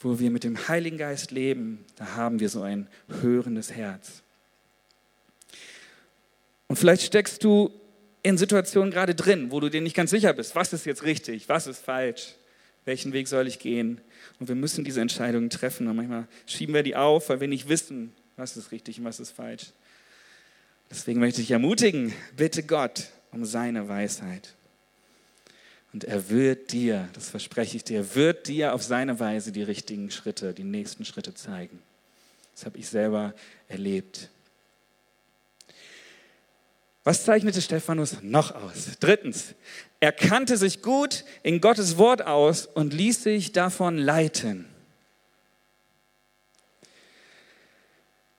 wo 0.00 0.18
wir 0.18 0.32
mit 0.32 0.42
dem 0.42 0.66
Heiligen 0.66 0.98
Geist 0.98 1.30
leben, 1.30 1.84
da 1.94 2.16
haben 2.16 2.40
wir 2.40 2.48
so 2.48 2.62
ein 2.62 2.88
hörendes 3.20 3.70
Herz. 3.70 4.22
Und 6.66 6.74
vielleicht 6.74 7.02
steckst 7.02 7.44
du 7.44 7.70
in 8.24 8.38
Situationen 8.38 8.90
gerade 8.90 9.14
drin, 9.14 9.52
wo 9.52 9.60
du 9.60 9.68
dir 9.68 9.80
nicht 9.80 9.94
ganz 9.94 10.10
sicher 10.10 10.32
bist, 10.32 10.56
was 10.56 10.72
ist 10.72 10.84
jetzt 10.84 11.04
richtig, 11.04 11.48
was 11.48 11.68
ist 11.68 11.78
falsch, 11.78 12.34
welchen 12.86 13.12
Weg 13.12 13.28
soll 13.28 13.46
ich 13.46 13.60
gehen. 13.60 14.00
Und 14.40 14.48
wir 14.48 14.56
müssen 14.56 14.82
diese 14.82 15.00
Entscheidungen 15.00 15.48
treffen. 15.48 15.86
Und 15.86 15.94
manchmal 15.94 16.26
schieben 16.46 16.74
wir 16.74 16.82
die 16.82 16.96
auf, 16.96 17.28
weil 17.28 17.38
wir 17.38 17.46
nicht 17.46 17.68
wissen, 17.68 18.12
was 18.34 18.56
ist 18.56 18.72
richtig 18.72 18.98
und 18.98 19.04
was 19.04 19.20
ist 19.20 19.30
falsch. 19.30 19.66
Deswegen 20.90 21.20
möchte 21.20 21.40
ich 21.40 21.50
ermutigen, 21.50 22.12
bitte 22.36 22.62
Gott 22.62 23.08
um 23.32 23.44
seine 23.44 23.88
Weisheit. 23.88 24.54
Und 25.92 26.04
er 26.04 26.28
wird 26.28 26.72
dir, 26.72 27.08
das 27.14 27.30
verspreche 27.30 27.76
ich 27.76 27.84
dir, 27.84 28.14
wird 28.14 28.48
dir 28.48 28.74
auf 28.74 28.82
seine 28.82 29.18
Weise 29.18 29.52
die 29.52 29.62
richtigen 29.62 30.10
Schritte, 30.10 30.52
die 30.52 30.64
nächsten 30.64 31.04
Schritte 31.04 31.34
zeigen. 31.34 31.80
Das 32.54 32.66
habe 32.66 32.78
ich 32.78 32.88
selber 32.88 33.34
erlebt. 33.68 34.30
Was 37.04 37.24
zeichnete 37.24 37.62
Stephanus 37.62 38.16
noch 38.22 38.54
aus? 38.54 38.96
Drittens, 38.98 39.54
er 40.00 40.12
kannte 40.12 40.56
sich 40.56 40.82
gut 40.82 41.24
in 41.42 41.60
Gottes 41.60 41.98
Wort 41.98 42.22
aus 42.22 42.66
und 42.66 42.92
ließ 42.92 43.22
sich 43.22 43.52
davon 43.52 43.96
leiten. 43.96 44.66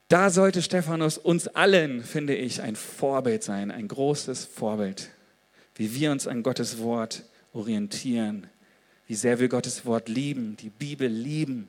Da 0.08 0.30
sollte 0.30 0.62
Stephanus 0.62 1.18
uns 1.18 1.48
allen, 1.50 2.02
finde 2.02 2.34
ich, 2.34 2.62
ein 2.62 2.78
Vorbild 2.78 3.44
sein, 3.44 3.72
ein 3.72 3.90
großes 3.90 4.46
Vorbild, 4.46 5.10
wie 5.76 5.94
wir 5.96 6.12
uns 6.12 6.28
an 6.28 6.44
Gottes 6.44 6.78
Wort 6.80 7.24
orientieren, 7.52 8.48
wie 9.08 9.16
sehr 9.16 9.40
wir 9.40 9.50
Gottes 9.50 9.86
Wort 9.86 10.08
lieben, 10.08 10.56
die 10.58 10.70
Bibel 10.70 11.10
lieben. 11.10 11.68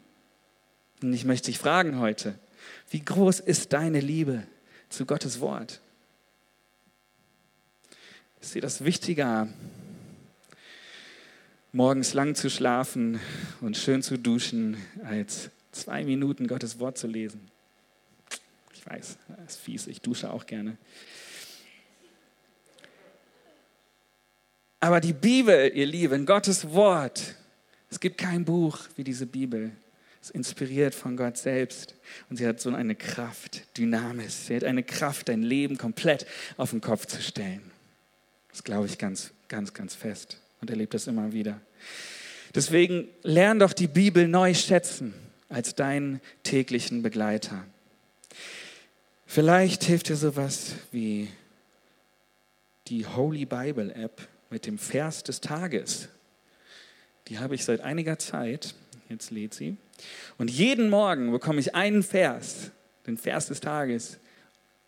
Und 1.03 1.13
ich 1.13 1.25
möchte 1.25 1.47
dich 1.47 1.59
fragen 1.59 1.99
heute, 1.99 2.39
wie 2.91 3.01
groß 3.01 3.41
ist 3.41 3.73
deine 3.73 4.01
Liebe 4.01 4.45
zu 4.89 5.05
Gottes 5.05 5.41
Wort? 5.41 5.81
Ist 8.41 8.55
dir 8.55 8.63
das 8.63 8.85
wichtiger, 8.85 9.49
morgens 11.73 12.15
lang 12.15 12.37
zu 12.37 12.51
schlafen 12.51 13.19
und 13.61 13.77
schön 13.77 14.03
zu 14.03 14.17
duschen, 14.17 14.77
als 15.05 15.51
zwei 15.73 16.05
Minuten 16.05 16.47
Gottes 16.47 16.79
Wort 16.79 16.99
zu 16.99 17.09
lesen? 17.09 17.48
Weiß, 18.89 19.19
das 19.29 19.55
ist 19.55 19.61
fies, 19.61 19.87
ich 19.87 20.01
dusche 20.01 20.31
auch 20.33 20.47
gerne. 20.47 20.79
Aber 24.81 25.01
die 25.01 25.13
Bibel, 25.13 25.71
ihr 25.75 25.87
Lieben, 25.87 26.25
Gottes 26.25 26.71
Wort, 26.71 27.35
es 27.91 28.01
gibt 28.01 28.17
kein 28.19 28.45
Buch 28.45 28.79
wie 28.97 29.05
diese 29.05 29.27
Bibel. 29.27 29.73
Es 30.21 30.31
ist 30.31 30.35
inspiriert 30.35 30.95
von 30.95 31.17
Gott 31.17 31.37
selbst. 31.37 31.95
Und 32.31 32.37
sie 32.37 32.47
hat 32.47 32.61
so 32.61 32.73
eine 32.73 32.95
Kraft, 32.95 33.77
Dynamis. 33.77 34.47
Sie 34.47 34.57
hat 34.57 34.65
eine 34.65 34.83
Kraft, 34.83 35.29
dein 35.29 35.43
Leben 35.43 35.77
komplett 35.77 36.27
auf 36.57 36.71
den 36.71 36.81
Kopf 36.81 37.07
zu 37.07 37.21
stellen. 37.21 37.71
Das 38.51 38.65
glaube 38.65 38.87
ich 38.87 38.99
ganz, 38.99 39.33
ganz, 39.49 39.75
ganz 39.75 39.95
fest 39.95 40.39
und 40.61 40.71
erlebe 40.71 40.93
das 40.93 41.07
immer 41.07 41.33
wieder. 41.33 41.61
Deswegen 42.55 43.09
lern 43.23 43.59
doch 43.59 43.73
die 43.73 43.89
Bibel 43.89 44.27
neu 44.29 44.55
schätzen 44.55 45.13
als 45.49 45.75
deinen 45.75 46.21
täglichen 46.43 47.03
Begleiter. 47.03 47.65
Vielleicht 49.31 49.85
hilft 49.85 50.09
dir 50.09 50.17
sowas 50.17 50.73
wie 50.91 51.29
die 52.87 53.05
Holy 53.05 53.45
Bible 53.45 53.95
App 53.95 54.27
mit 54.49 54.65
dem 54.65 54.79
Vers 54.79 55.23
des 55.23 55.43
Tages. 55.43 56.09
Die 57.29 57.39
habe 57.39 57.55
ich 57.55 57.67
seit 57.67 57.83
einiger 57.83 58.19
Zeit. 58.19 58.75
Jetzt 59.11 59.31
lädt 59.31 59.53
sie. 59.53 59.77
Und 60.39 60.51
jeden 60.51 60.89
Morgen 60.89 61.31
bekomme 61.31 61.61
ich 61.61 61.75
einen 61.75 62.03
Vers, 62.03 62.71
den 63.07 63.19
Vers 63.19 63.49
des 63.49 63.61
Tages, 63.61 64.19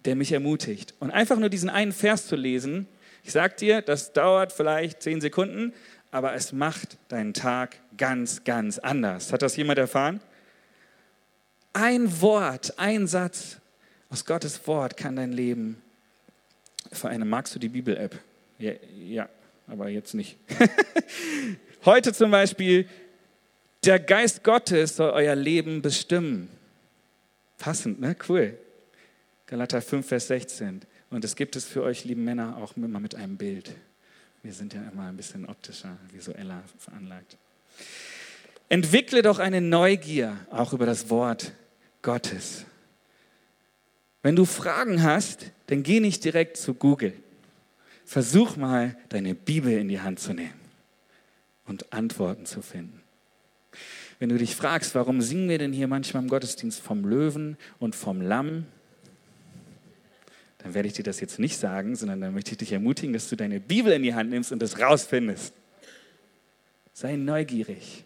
der 0.06 0.16
mich 0.16 0.32
ermutigt. 0.32 0.94
Und 1.00 1.10
einfach 1.10 1.38
nur 1.38 1.50
diesen 1.50 1.68
einen 1.68 1.92
Vers 1.92 2.26
zu 2.26 2.34
lesen, 2.34 2.88
ich 3.22 3.32
sag 3.32 3.58
dir, 3.58 3.82
das 3.82 4.14
dauert 4.14 4.54
vielleicht 4.54 5.02
zehn 5.02 5.20
Sekunden, 5.20 5.74
aber 6.10 6.32
es 6.32 6.54
macht 6.54 6.96
deinen 7.08 7.34
Tag 7.34 7.76
ganz, 7.98 8.42
ganz 8.44 8.78
anders. 8.78 9.34
Hat 9.34 9.42
das 9.42 9.56
jemand 9.56 9.78
erfahren? 9.78 10.22
Ein 11.74 12.22
Wort, 12.22 12.78
ein 12.78 13.06
Satz 13.06 13.59
aus 14.10 14.24
Gottes 14.24 14.66
Wort 14.66 14.96
kann 14.96 15.16
dein 15.16 15.32
Leben 15.32 15.80
verändern. 16.90 17.28
Magst 17.28 17.54
du 17.54 17.58
die 17.58 17.68
Bibel-App? 17.68 18.18
Ja, 18.58 18.72
ja, 18.98 19.28
aber 19.66 19.88
jetzt 19.88 20.14
nicht. 20.14 20.36
Heute 21.84 22.12
zum 22.12 22.30
Beispiel, 22.30 22.88
der 23.84 23.98
Geist 23.98 24.44
Gottes 24.44 24.96
soll 24.96 25.10
euer 25.10 25.34
Leben 25.34 25.80
bestimmen. 25.80 26.48
Passend, 27.56 28.00
ne? 28.00 28.16
Cool. 28.28 28.58
Galater 29.46 29.80
5, 29.80 30.06
Vers 30.06 30.26
16. 30.26 30.82
Und 31.10 31.24
es 31.24 31.36
gibt 31.36 31.56
es 31.56 31.64
für 31.64 31.82
euch, 31.82 32.04
lieben 32.04 32.24
Männer, 32.24 32.56
auch 32.58 32.76
immer 32.76 33.00
mit 33.00 33.14
einem 33.14 33.36
Bild. 33.36 33.70
Wir 34.42 34.52
sind 34.52 34.74
ja 34.74 34.82
immer 34.92 35.08
ein 35.08 35.16
bisschen 35.16 35.46
optischer, 35.46 35.96
visueller 36.12 36.62
veranlagt. 36.78 37.36
Entwickle 38.68 39.22
doch 39.22 39.38
eine 39.38 39.60
Neugier 39.60 40.36
auch 40.50 40.72
über 40.72 40.86
das 40.86 41.10
Wort 41.10 41.52
Gottes. 42.02 42.64
Wenn 44.22 44.36
du 44.36 44.44
Fragen 44.44 45.02
hast, 45.02 45.50
dann 45.66 45.82
geh 45.82 46.00
nicht 46.00 46.24
direkt 46.24 46.56
zu 46.56 46.74
Google. 46.74 47.14
Versuch 48.04 48.56
mal, 48.56 48.96
deine 49.08 49.34
Bibel 49.34 49.72
in 49.72 49.88
die 49.88 50.00
Hand 50.00 50.20
zu 50.20 50.32
nehmen 50.32 50.60
und 51.66 51.92
Antworten 51.92 52.44
zu 52.44 52.60
finden. 52.60 53.00
Wenn 54.18 54.28
du 54.28 54.36
dich 54.36 54.54
fragst, 54.56 54.94
warum 54.94 55.22
singen 55.22 55.48
wir 55.48 55.58
denn 55.58 55.72
hier 55.72 55.88
manchmal 55.88 56.22
im 56.22 56.28
Gottesdienst 56.28 56.80
vom 56.80 57.04
Löwen 57.04 57.56
und 57.78 57.94
vom 57.94 58.20
Lamm, 58.20 58.66
dann 60.58 60.74
werde 60.74 60.88
ich 60.88 60.94
dir 60.94 61.04
das 61.04 61.20
jetzt 61.20 61.38
nicht 61.38 61.56
sagen, 61.56 61.96
sondern 61.96 62.20
dann 62.20 62.34
möchte 62.34 62.52
ich 62.52 62.58
dich 62.58 62.72
ermutigen, 62.72 63.14
dass 63.14 63.30
du 63.30 63.36
deine 63.36 63.60
Bibel 63.60 63.92
in 63.92 64.02
die 64.02 64.14
Hand 64.14 64.28
nimmst 64.28 64.52
und 64.52 64.60
das 64.60 64.78
rausfindest. 64.78 65.54
Sei 66.92 67.16
neugierig. 67.16 68.04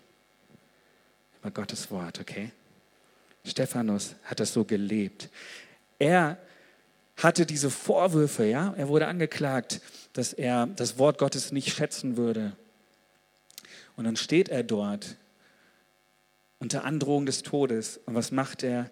war 1.42 1.50
Gottes 1.50 1.90
Wort, 1.90 2.20
okay? 2.20 2.53
Stephanus 3.44 4.14
hat 4.24 4.38
das 4.38 4.53
so 4.53 4.64
gelebt. 4.64 5.29
Er 6.04 6.36
hatte 7.16 7.46
diese 7.46 7.70
Vorwürfe, 7.70 8.44
ja, 8.44 8.74
er 8.76 8.88
wurde 8.88 9.06
angeklagt, 9.06 9.80
dass 10.12 10.34
er 10.34 10.66
das 10.66 10.98
Wort 10.98 11.16
Gottes 11.16 11.50
nicht 11.50 11.74
schätzen 11.74 12.18
würde. 12.18 12.52
Und 13.96 14.04
dann 14.04 14.16
steht 14.16 14.50
er 14.50 14.64
dort 14.64 15.16
unter 16.58 16.84
Androhung 16.84 17.24
des 17.24 17.42
Todes. 17.42 18.00
Und 18.04 18.14
was 18.14 18.32
macht 18.32 18.62
er? 18.62 18.90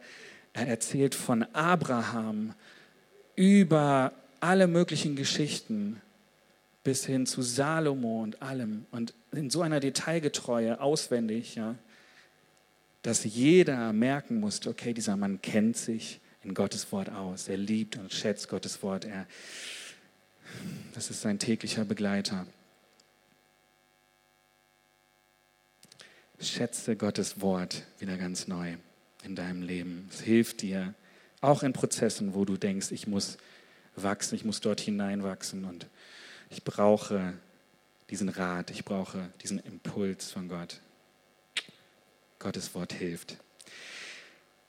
Er 0.54 0.68
erzählt 0.68 1.14
von 1.14 1.42
Abraham 1.52 2.54
über 3.36 4.14
alle 4.40 4.66
möglichen 4.66 5.14
Geschichten 5.14 6.00
bis 6.82 7.04
hin 7.04 7.26
zu 7.26 7.42
Salomo 7.42 8.22
und 8.22 8.40
allem. 8.40 8.86
Und 8.90 9.12
in 9.32 9.50
so 9.50 9.60
einer 9.60 9.80
Detailgetreue, 9.80 10.80
auswendig, 10.80 11.56
ja, 11.56 11.74
dass 13.02 13.22
jeder 13.24 13.92
merken 13.92 14.40
musste, 14.40 14.70
okay, 14.70 14.94
dieser 14.94 15.18
Mann 15.18 15.42
kennt 15.42 15.76
sich 15.76 16.21
in 16.44 16.54
Gottes 16.54 16.90
Wort 16.92 17.10
aus. 17.10 17.48
Er 17.48 17.56
liebt 17.56 17.96
und 17.96 18.12
schätzt 18.12 18.48
Gottes 18.48 18.82
Wort. 18.82 19.04
Er, 19.04 19.26
das 20.94 21.10
ist 21.10 21.22
sein 21.22 21.38
täglicher 21.38 21.84
Begleiter. 21.84 22.46
Schätze 26.40 26.96
Gottes 26.96 27.40
Wort 27.40 27.84
wieder 28.00 28.16
ganz 28.16 28.48
neu 28.48 28.74
in 29.22 29.36
deinem 29.36 29.62
Leben. 29.62 30.08
Es 30.10 30.20
hilft 30.20 30.62
dir, 30.62 30.94
auch 31.40 31.62
in 31.62 31.72
Prozessen, 31.72 32.34
wo 32.34 32.44
du 32.44 32.56
denkst, 32.56 32.90
ich 32.90 33.06
muss 33.06 33.38
wachsen, 33.94 34.34
ich 34.34 34.44
muss 34.44 34.60
dort 34.60 34.80
hineinwachsen 34.80 35.64
und 35.64 35.86
ich 36.50 36.64
brauche 36.64 37.34
diesen 38.10 38.28
Rat, 38.28 38.70
ich 38.70 38.84
brauche 38.84 39.30
diesen 39.42 39.58
Impuls 39.60 40.30
von 40.30 40.48
Gott. 40.48 40.80
Gottes 42.38 42.74
Wort 42.74 42.92
hilft. 42.92 43.36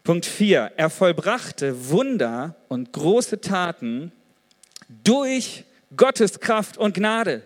Punkt 0.03 0.25
4. 0.25 0.73
Er 0.75 0.89
vollbrachte 0.89 1.89
Wunder 1.89 2.55
und 2.67 2.91
große 2.91 3.39
Taten 3.39 4.11
durch 4.89 5.63
Gottes 5.95 6.41
Kraft 6.41 6.77
und 6.77 6.93
Gnade. 6.93 7.41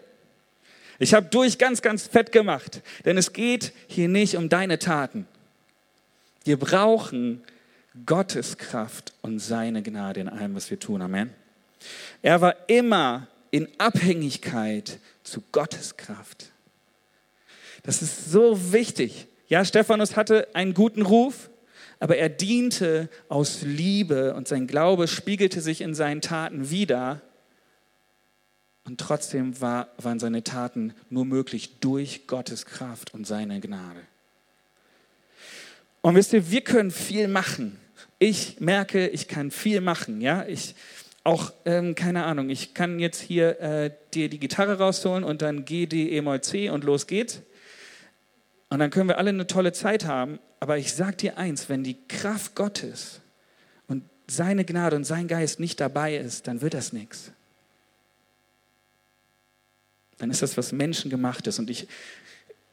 Ich 0.97 1.13
habe 1.13 1.27
durch 1.27 1.59
ganz, 1.59 1.83
ganz 1.83 2.07
fett 2.07 2.31
gemacht, 2.31 2.81
denn 3.05 3.17
es 3.17 3.33
geht 3.33 3.73
hier 3.87 4.09
nicht 4.09 4.37
um 4.37 4.49
deine 4.49 4.79
Taten. 4.79 5.27
Wir 6.45 6.57
brauchen 6.57 7.43
Gottes 8.07 8.57
Kraft 8.57 9.13
und 9.21 9.37
seine 9.37 9.83
Gnade 9.83 10.21
in 10.21 10.29
allem, 10.29 10.55
was 10.55 10.71
wir 10.71 10.79
tun. 10.79 11.03
Amen. 11.03 11.31
Er 12.23 12.41
war 12.41 12.55
immer 12.67 13.27
in 13.51 13.67
Abhängigkeit 13.77 14.99
zu 15.23 15.43
Gottes 15.51 15.95
Kraft. 15.95 16.51
Das 17.83 18.01
ist 18.01 18.31
so 18.31 18.73
wichtig. 18.73 19.27
Ja, 19.47 19.63
Stephanus 19.63 20.15
hatte 20.15 20.47
einen 20.53 20.73
guten 20.73 21.03
Ruf, 21.03 21.49
aber 21.99 22.17
er 22.17 22.29
diente 22.29 23.09
aus 23.29 23.61
Liebe 23.61 24.33
und 24.35 24.47
sein 24.47 24.67
Glaube 24.67 25.07
spiegelte 25.07 25.61
sich 25.61 25.81
in 25.81 25.95
seinen 25.95 26.21
Taten 26.21 26.69
wider. 26.69 27.21
Und 28.83 28.99
trotzdem 28.99 29.59
war, 29.59 29.89
waren 29.97 30.19
seine 30.19 30.43
Taten 30.43 30.93
nur 31.09 31.25
möglich 31.25 31.79
durch 31.79 32.27
Gottes 32.27 32.65
Kraft 32.65 33.13
und 33.13 33.27
seine 33.27 33.59
Gnade. 33.59 33.99
Und 36.01 36.15
wisst 36.15 36.33
ihr, 36.33 36.51
wir 36.51 36.61
können 36.61 36.91
viel 36.91 37.27
machen. 37.27 37.77
Ich 38.19 38.59
merke, 38.59 39.07
ich 39.09 39.27
kann 39.27 39.51
viel 39.51 39.81
machen. 39.81 40.21
Ja, 40.21 40.45
ich 40.47 40.75
auch 41.23 41.51
ähm, 41.65 41.93
keine 41.95 42.23
Ahnung. 42.23 42.49
Ich 42.49 42.73
kann 42.73 42.99
jetzt 42.99 43.19
hier 43.19 43.59
äh, 43.59 43.91
dir 44.13 44.29
die 44.29 44.39
Gitarre 44.39 44.77
rausholen 44.77 45.25
und 45.25 45.41
dann 45.41 45.65
G, 45.65 45.85
D, 45.85 46.09
E, 46.11 46.21
Moll, 46.21 46.39
C 46.39 46.69
und 46.69 46.85
los 46.85 47.05
geht's. 47.05 47.41
Und 48.69 48.79
dann 48.79 48.89
können 48.89 49.09
wir 49.09 49.17
alle 49.17 49.29
eine 49.29 49.47
tolle 49.47 49.73
Zeit 49.73 50.05
haben. 50.05 50.39
Aber 50.59 50.77
ich 50.77 50.93
sag 50.93 51.17
dir 51.17 51.37
eins: 51.37 51.69
Wenn 51.69 51.83
die 51.83 51.97
Kraft 52.07 52.55
Gottes 52.55 53.21
und 53.87 54.03
seine 54.27 54.65
Gnade 54.65 54.95
und 54.95 55.05
sein 55.05 55.27
Geist 55.27 55.59
nicht 55.59 55.79
dabei 55.79 56.17
ist, 56.17 56.47
dann 56.47 56.61
wird 56.61 56.73
das 56.73 56.93
nichts 56.93 57.31
dann 60.17 60.31
ist 60.31 60.41
das 60.41 60.57
was 60.57 60.71
Menschengemachtes. 60.71 61.59
Und 61.59 61.69
ich, 61.69 61.87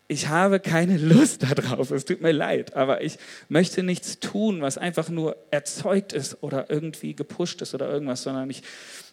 ich 0.08 0.28
habe 0.28 0.60
keine 0.60 0.96
Lust 0.96 1.42
darauf. 1.42 1.90
Es 1.90 2.04
tut 2.04 2.20
mir 2.20 2.32
leid, 2.32 2.74
aber 2.74 3.02
ich 3.02 3.18
möchte 3.48 3.82
nichts 3.82 4.18
tun, 4.20 4.60
was 4.60 4.78
einfach 4.78 5.08
nur 5.08 5.36
erzeugt 5.50 6.12
ist 6.12 6.42
oder 6.42 6.70
irgendwie 6.70 7.14
gepusht 7.14 7.62
ist 7.62 7.74
oder 7.74 7.88
irgendwas, 7.88 8.22
sondern 8.22 8.50
ich, 8.50 8.62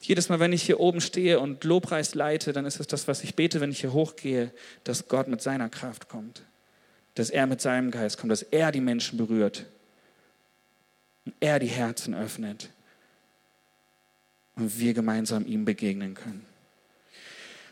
jedes 0.01 0.29
Mal, 0.29 0.39
wenn 0.39 0.53
ich 0.53 0.63
hier 0.63 0.79
oben 0.79 1.01
stehe 1.01 1.39
und 1.39 1.63
Lobpreis 1.63 2.15
leite, 2.15 2.53
dann 2.53 2.65
ist 2.65 2.79
es 2.79 2.87
das, 2.87 3.07
was 3.07 3.23
ich 3.23 3.35
bete, 3.35 3.61
wenn 3.61 3.71
ich 3.71 3.81
hier 3.81 3.93
hochgehe, 3.93 4.51
dass 4.83 5.07
Gott 5.07 5.27
mit 5.27 5.41
seiner 5.41 5.69
Kraft 5.69 6.07
kommt, 6.07 6.43
dass 7.21 7.29
er 7.29 7.45
mit 7.45 7.61
seinem 7.61 7.91
Geist 7.91 8.17
kommt, 8.17 8.31
dass 8.31 8.41
er 8.41 8.71
die 8.71 8.81
Menschen 8.81 9.15
berührt 9.15 9.67
und 11.23 11.35
er 11.39 11.59
die 11.59 11.67
Herzen 11.67 12.15
öffnet 12.15 12.71
und 14.55 14.79
wir 14.79 14.95
gemeinsam 14.95 15.45
ihm 15.45 15.63
begegnen 15.63 16.15
können. 16.15 16.43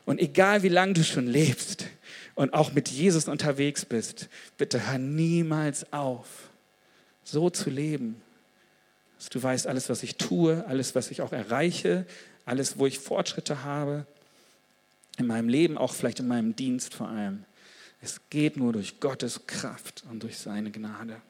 Und 0.06 0.20
egal 0.20 0.62
wie 0.62 0.70
lange 0.70 0.94
du 0.94 1.04
schon 1.04 1.26
lebst 1.26 1.88
und 2.36 2.54
auch 2.54 2.74
mit 2.74 2.90
Jesus 2.90 3.28
unterwegs 3.28 3.86
bist, 3.86 4.30
bitte 4.60 4.88
hör 4.88 5.00
niemals 5.00 5.92
auf, 5.92 6.28
so 7.24 7.50
zu 7.50 7.72
leben, 7.72 8.22
dass 9.18 9.30
du 9.30 9.42
weißt, 9.42 9.66
alles, 9.66 9.90
was 9.90 10.04
ich 10.04 10.18
tue, 10.18 10.64
alles, 10.68 10.94
was 10.94 11.10
ich 11.10 11.24
auch 11.24 11.34
erreiche, 11.34 12.06
alles, 12.46 12.78
wo 12.78 12.86
ich 12.86 13.00
Fortschritte 13.00 13.64
habe, 13.64 14.06
in 15.18 15.26
meinem 15.26 15.50
Leben, 15.50 15.76
auch 15.76 15.96
vielleicht 15.96 16.20
in 16.20 16.28
meinem 16.28 16.56
Dienst 16.56 16.94
vor 16.94 17.08
allem, 17.08 17.46
es 18.02 18.22
geht 18.30 18.58
nur 18.58 18.74
durch 18.74 19.00
Gottes 19.00 19.46
Kraft 19.46 20.04
und 20.10 20.24
durch 20.24 20.38
seine 20.38 20.72
Gnade. 20.72 21.22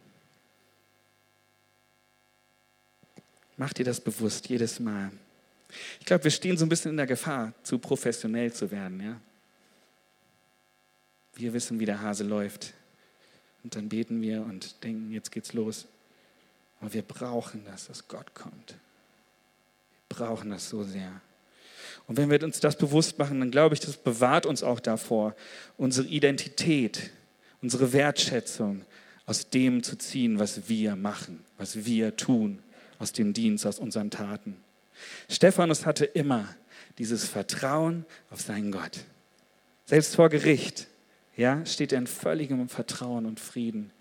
Mach 3.57 3.73
dir 3.73 3.85
das 3.85 3.99
bewusst 3.99 4.47
jedes 4.49 4.79
Mal. 4.79 5.11
Ich 5.99 6.05
glaube, 6.05 6.23
wir 6.23 6.31
stehen 6.31 6.57
so 6.57 6.65
ein 6.65 6.69
bisschen 6.69 6.91
in 6.91 6.97
der 6.97 7.07
Gefahr, 7.07 7.53
zu 7.63 7.77
professionell 7.77 8.53
zu 8.53 8.71
werden. 8.71 9.01
Ja? 9.01 9.19
Wir 11.35 11.53
wissen, 11.53 11.79
wie 11.79 11.85
der 11.85 12.01
Hase 12.01 12.23
läuft. 12.23 12.73
Und 13.63 13.75
dann 13.75 13.89
beten 13.89 14.21
wir 14.21 14.41
und 14.41 14.83
denken, 14.83 15.11
jetzt 15.11 15.31
geht's 15.31 15.53
los. 15.53 15.87
Aber 16.79 16.93
wir 16.93 17.01
brauchen 17.01 17.65
das, 17.65 17.87
dass 17.87 18.07
Gott 18.07 18.33
kommt. 18.33 18.75
Wir 20.07 20.17
brauchen 20.17 20.51
das 20.51 20.69
so 20.69 20.83
sehr. 20.83 21.21
Und 22.09 22.17
wenn 22.17 22.31
wir 22.31 22.43
uns 22.43 22.59
das 22.59 22.75
bewusst 22.75 23.19
machen, 23.19 23.39
dann 23.39 23.51
glaube 23.51 23.75
ich, 23.75 23.81
das 23.81 23.95
bewahrt 23.95 24.47
uns 24.47 24.63
auch 24.63 24.79
davor, 24.79 25.35
unsere 25.77 26.07
Identität, 26.07 27.11
unsere 27.61 27.93
Wertschätzung 27.93 28.81
aus 29.27 29.51
dem 29.51 29.83
zu 29.83 29.95
ziehen, 29.95 30.39
was 30.39 30.67
wir 30.67 30.95
machen, 30.95 31.45
was 31.59 31.85
wir 31.85 32.17
tun, 32.17 32.63
aus 32.97 33.13
dem 33.13 33.33
Dienst, 33.33 33.67
aus 33.67 33.77
unseren 33.77 34.09
Taten. 34.09 34.57
Stephanus 35.29 35.85
hatte 35.85 36.03
immer 36.03 36.55
dieses 36.97 37.25
Vertrauen 37.25 38.07
auf 38.31 38.41
seinen 38.41 38.71
Gott. 38.71 39.01
Selbst 39.85 40.15
vor 40.15 40.29
Gericht 40.29 40.87
ja, 41.37 41.63
steht 41.67 41.91
er 41.91 41.99
in 41.99 42.07
völligem 42.07 42.69
Vertrauen 42.69 43.27
und 43.27 43.39
Frieden 43.39 43.91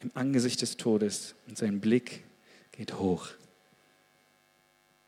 im 0.00 0.10
Angesicht 0.12 0.60
des 0.60 0.76
Todes 0.76 1.34
und 1.48 1.56
sein 1.56 1.80
Blick 1.80 2.24
geht 2.72 2.98
hoch 2.98 3.28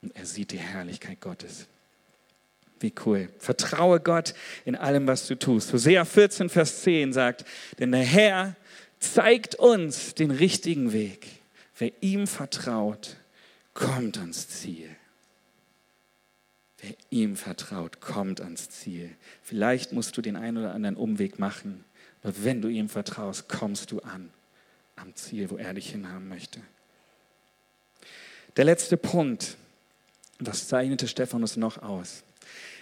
und 0.00 0.16
er 0.16 0.24
sieht 0.24 0.52
die 0.52 0.58
Herrlichkeit 0.58 1.20
Gottes. 1.20 1.68
Wie 2.80 2.92
cool. 3.04 3.28
Vertraue 3.38 4.00
Gott 4.00 4.34
in 4.64 4.76
allem, 4.76 5.06
was 5.06 5.26
du 5.26 5.36
tust. 5.36 5.72
Hosea 5.72 6.04
14, 6.04 6.48
Vers 6.48 6.82
10 6.82 7.12
sagt, 7.12 7.44
denn 7.78 7.92
der 7.92 8.04
Herr 8.04 8.56
zeigt 9.00 9.54
uns 9.56 10.14
den 10.14 10.30
richtigen 10.30 10.92
Weg. 10.92 11.26
Wer 11.76 11.92
ihm 12.00 12.26
vertraut, 12.26 13.16
kommt 13.74 14.18
ans 14.18 14.48
Ziel. 14.48 14.88
Wer 16.80 16.94
ihm 17.10 17.36
vertraut, 17.36 18.00
kommt 18.00 18.40
ans 18.40 18.70
Ziel. 18.70 19.10
Vielleicht 19.42 19.92
musst 19.92 20.16
du 20.16 20.22
den 20.22 20.36
einen 20.36 20.58
oder 20.58 20.74
anderen 20.74 20.96
Umweg 20.96 21.38
machen, 21.38 21.84
aber 22.22 22.34
wenn 22.44 22.62
du 22.62 22.68
ihm 22.68 22.88
vertraust, 22.88 23.48
kommst 23.48 23.90
du 23.90 24.00
an 24.00 24.30
am 24.96 25.14
Ziel, 25.14 25.50
wo 25.50 25.56
er 25.56 25.74
dich 25.74 25.90
hinhaben 25.90 26.28
möchte. 26.28 26.60
Der 28.56 28.64
letzte 28.64 28.96
Punkt, 28.96 29.56
das 30.40 30.68
zeichnete 30.68 31.06
Stephanus 31.06 31.56
noch 31.56 31.82
aus. 31.82 32.24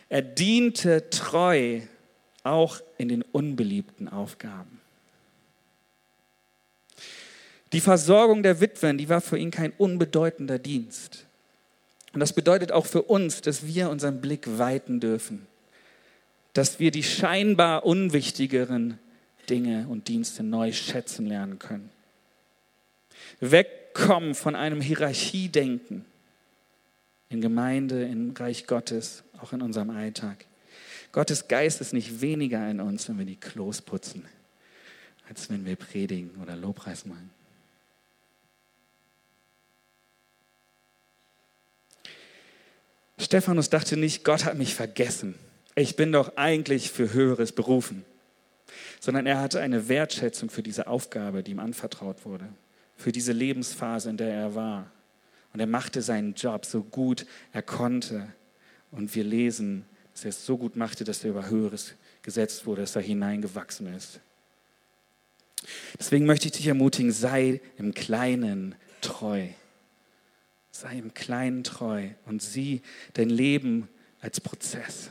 Er 0.09 0.23
diente 0.23 1.11
treu 1.11 1.81
auch 2.42 2.81
in 2.97 3.09
den 3.09 3.23
unbeliebten 3.23 4.09
Aufgaben. 4.09 4.81
Die 7.73 7.81
Versorgung 7.81 8.42
der 8.42 8.61
Witwen, 8.61 8.99
die 8.99 9.09
war 9.09 9.21
für 9.21 9.37
ihn 9.37 9.51
kein 9.51 9.73
unbedeutender 9.73 10.59
Dienst. 10.59 11.27
Und 12.12 12.21
das 12.21 12.33
bedeutet 12.33 12.73
auch 12.73 12.87
für 12.87 13.03
uns, 13.03 13.40
dass 13.40 13.66
wir 13.66 13.90
unseren 13.90 14.21
Blick 14.21 14.59
weiten 14.59 15.01
dürfen, 15.01 15.47
dass 16.53 16.79
wir 16.79 16.90
die 16.90 17.03
scheinbar 17.03 17.85
unwichtigeren 17.85 18.99
Dinge 19.51 19.87
und 19.88 20.09
Dienste 20.09 20.42
neu 20.42 20.73
schätzen 20.73 21.27
lernen 21.27 21.59
können. 21.59 21.90
Wegkommen 23.40 24.35
von 24.35 24.55
einem 24.55 24.81
Hierarchiedenken 24.81 26.05
in 27.28 27.40
Gemeinde, 27.40 28.04
im 28.04 28.32
Reich 28.32 28.66
Gottes, 28.66 29.24
auch 29.40 29.52
in 29.52 29.62
unserem 29.62 29.90
Alltag. 29.90 30.46
Gottes 31.12 31.48
Geist 31.48 31.80
ist 31.80 31.92
nicht 31.92 32.20
weniger 32.20 32.70
in 32.70 32.80
uns, 32.80 33.08
wenn 33.08 33.18
wir 33.18 33.24
die 33.24 33.36
Klos 33.36 33.82
putzen 33.82 34.24
als 35.28 35.50
wenn 35.50 35.64
wir 35.64 35.76
predigen 35.76 36.30
oder 36.42 36.56
Lobpreis 36.56 37.04
machen. 37.04 37.30
Stephanus 43.18 43.70
dachte 43.70 43.96
nicht, 43.96 44.24
Gott 44.24 44.44
hat 44.44 44.56
mich 44.56 44.74
vergessen. 44.74 45.34
Ich 45.74 45.96
bin 45.96 46.12
doch 46.12 46.36
eigentlich 46.36 46.90
für 46.90 47.12
Höheres 47.12 47.52
berufen. 47.52 48.04
Sondern 49.00 49.26
er 49.26 49.40
hatte 49.40 49.60
eine 49.60 49.88
Wertschätzung 49.88 50.50
für 50.50 50.62
diese 50.62 50.86
Aufgabe, 50.86 51.42
die 51.42 51.52
ihm 51.52 51.58
anvertraut 51.58 52.24
wurde, 52.24 52.48
für 52.96 53.12
diese 53.12 53.32
Lebensphase, 53.32 54.10
in 54.10 54.16
der 54.16 54.32
er 54.32 54.54
war. 54.54 54.90
Und 55.57 55.61
er 55.61 55.66
machte 55.66 56.03
seinen 56.03 56.35
Job 56.35 56.66
so 56.66 56.83
gut 56.83 57.25
er 57.55 57.62
konnte. 57.62 58.29
Und 58.90 59.14
wir 59.14 59.25
lesen, 59.25 59.87
dass 60.12 60.27
er 60.27 60.29
es 60.29 60.45
so 60.45 60.59
gut 60.59 60.77
machte, 60.77 61.03
dass 61.03 61.25
er 61.25 61.31
über 61.31 61.49
Höheres 61.49 61.95
gesetzt 62.21 62.66
wurde, 62.66 62.83
dass 62.83 62.95
er 62.95 63.01
hineingewachsen 63.01 63.87
ist. 63.95 64.21
Deswegen 65.99 66.27
möchte 66.27 66.49
ich 66.49 66.53
dich 66.53 66.66
ermutigen, 66.66 67.11
sei 67.11 67.62
im 67.79 67.95
Kleinen 67.95 68.75
treu. 69.01 69.49
Sei 70.73 70.99
im 70.99 71.14
Kleinen 71.14 71.64
treu 71.64 72.11
und 72.27 72.42
sieh 72.42 72.83
dein 73.14 73.31
Leben 73.31 73.88
als 74.21 74.42
Prozess. 74.42 75.09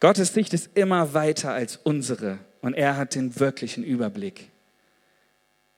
Gottes 0.00 0.32
Sicht 0.32 0.54
ist 0.54 0.70
immer 0.72 1.12
weiter 1.12 1.52
als 1.52 1.76
unsere 1.76 2.38
und 2.62 2.72
er 2.72 2.96
hat 2.96 3.14
den 3.14 3.38
wirklichen 3.38 3.84
Überblick. 3.84 4.48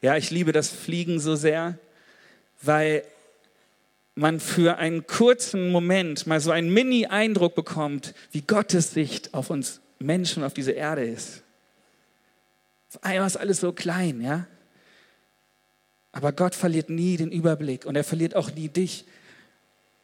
Ja, 0.03 0.17
ich 0.17 0.31
liebe 0.31 0.53
das 0.53 0.69
Fliegen 0.69 1.21
so 1.21 1.37
sehr, 1.37 1.79
weil 2.63 3.05
man 4.15 4.41
für 4.41 4.77
einen 4.79 5.07
kurzen 5.07 5.71
Moment 5.71 6.27
mal 6.27 6.41
so 6.41 6.51
einen 6.51 6.73
Mini-Eindruck 6.73 7.55
bekommt, 7.55 8.15
wie 8.33 8.43
Gottes 8.43 8.93
Sicht 8.93 9.35
auf 9.35 9.51
uns 9.51 9.81
Menschen, 9.99 10.43
auf 10.43 10.55
diese 10.55 10.73
Erde 10.73 11.05
ist. 11.05 11.43
Auf 12.89 13.05
einmal 13.05 13.27
ist 13.27 13.37
alles 13.37 13.61
so 13.61 13.73
klein, 13.73 14.21
ja? 14.21 14.47
Aber 16.13 16.33
Gott 16.33 16.55
verliert 16.55 16.91
nie 16.91 17.17
den 17.17 17.31
Überblick 17.31 17.87
und 17.87 17.95
er 17.95 18.03
verliert 18.03 18.35
auch 18.35 18.53
nie 18.53 18.69
dich 18.69 19.05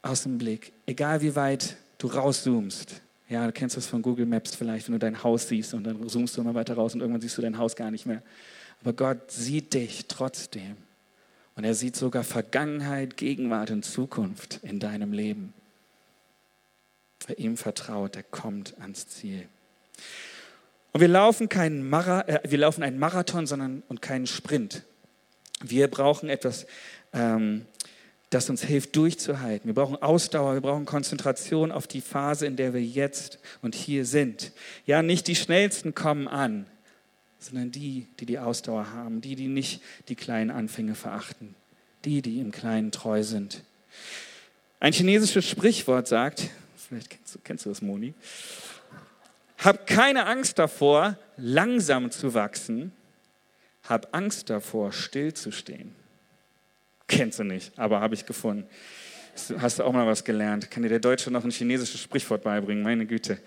aus 0.03 0.23
dem 0.23 0.39
Blick, 0.39 0.73
egal 0.87 1.21
wie 1.21 1.35
weit 1.35 1.77
du 1.99 2.07
rauszoomst. 2.07 3.01
Ja, 3.29 3.45
du 3.45 3.53
kennst 3.53 3.77
das 3.77 3.87
von 3.87 4.03
Google 4.03 4.27
Maps 4.27 4.55
vielleicht, 4.55 4.87
wenn 4.87 4.93
du 4.93 4.99
dein 5.01 5.25
Haus 5.25 5.49
siehst 5.49 5.75
und 5.75 5.83
dann 5.83 6.09
zoomst 6.09 6.37
du 6.37 6.43
immer 6.43 6.55
weiter 6.55 6.75
raus 6.75 6.95
und 6.95 7.01
irgendwann 7.01 7.21
siehst 7.21 7.37
du 7.39 7.43
dein 7.43 7.59
Haus 7.59 7.75
gar 7.75 7.91
nicht 7.91 8.07
mehr. 8.07 8.23
Aber 8.83 8.93
Gott 8.93 9.31
sieht 9.31 9.75
dich 9.75 10.07
trotzdem. 10.07 10.77
Und 11.57 11.65
er 11.65 11.75
sieht 11.75 11.97
sogar 11.97 12.23
Vergangenheit, 12.23 13.17
Gegenwart 13.17 13.71
und 13.71 13.85
Zukunft 13.85 14.61
in 14.63 14.79
deinem 14.79 15.13
Leben. 15.13 15.55
Wer 17.27 17.39
ihm 17.39 17.57
vertraut, 17.57 18.15
der 18.15 18.23
kommt 18.23 18.79
ans 18.79 19.09
Ziel. 19.09 19.49
Und 20.93 21.01
wir 21.01 21.09
laufen, 21.09 21.49
keinen 21.49 21.89
Mara, 21.89 22.23
äh, 22.29 22.41
wir 22.49 22.59
laufen 22.59 22.83
einen 22.83 22.99
Marathon 22.99 23.47
sondern, 23.47 23.83
und 23.89 24.03
keinen 24.03 24.27
Sprint. 24.27 24.83
Wir 25.61 25.89
brauchen 25.89 26.29
etwas, 26.29 26.67
ähm, 27.13 27.67
das 28.31 28.51
uns 28.51 28.63
hilft, 28.63 28.95
durchzuhalten. 28.97 29.67
Wir 29.67 29.75
brauchen 29.75 29.97
Ausdauer, 29.97 30.55
wir 30.55 30.61
brauchen 30.61 30.85
Konzentration 30.85 31.73
auf 31.73 31.87
die 31.87 32.03
Phase, 32.03 32.47
in 32.47 32.57
der 32.57 32.75
wir 32.75 32.83
jetzt 32.83 33.39
und 33.63 33.75
hier 33.75 34.05
sind. 34.05 34.53
Ja, 34.85 35.03
nicht 35.03 35.27
die 35.27 35.37
Schnellsten 35.37 35.95
kommen 35.95 36.29
an, 36.29 36.67
sondern 37.47 37.71
die, 37.71 38.07
die 38.21 38.27
die 38.27 38.39
Ausdauer 38.39 38.93
haben, 38.93 39.21
die, 39.21 39.37
die 39.37 39.49
nicht 39.49 39.83
die 40.09 40.17
kleinen 40.17 40.51
Anfänge 40.51 40.95
verachten, 40.95 41.55
die, 42.05 42.23
die 42.23 42.41
im 42.41 42.53
Kleinen 42.53 42.91
treu 42.93 43.23
sind. 43.23 43.63
Ein 44.81 44.93
chinesisches 44.93 45.49
Sprichwort 45.49 46.09
sagt, 46.09 46.51
vielleicht 46.77 47.11
kennst 47.11 47.35
du, 47.35 47.39
kennst 47.43 47.65
du 47.65 47.69
das, 47.71 47.83
Moni, 47.83 48.15
hab 49.59 49.87
keine 49.87 50.27
Angst 50.27 50.59
davor, 50.59 51.19
langsam 51.37 52.11
zu 52.11 52.35
wachsen, 52.35 52.93
hab 53.85 54.15
Angst 54.15 54.51
davor, 54.51 54.93
stillzustehen. 54.93 55.95
Kennst 57.09 57.39
du 57.39 57.45
nicht, 57.45 57.79
aber 57.79 58.01
habe 58.01 58.15
ich 58.15 58.27
gefunden. 58.27 58.69
Hast 59.59 59.79
du 59.79 59.85
auch 59.85 59.93
mal 59.93 60.07
was 60.07 60.25
gelernt? 60.25 60.71
Kann 60.71 60.83
dir 60.83 60.89
der 60.89 60.99
Deutsche 60.99 61.31
noch 61.31 61.45
ein 61.45 61.51
chinesisches 61.51 62.01
Sprichwort 62.01 62.43
beibringen? 62.43 62.83
Meine 62.83 63.07
Güte. 63.07 63.39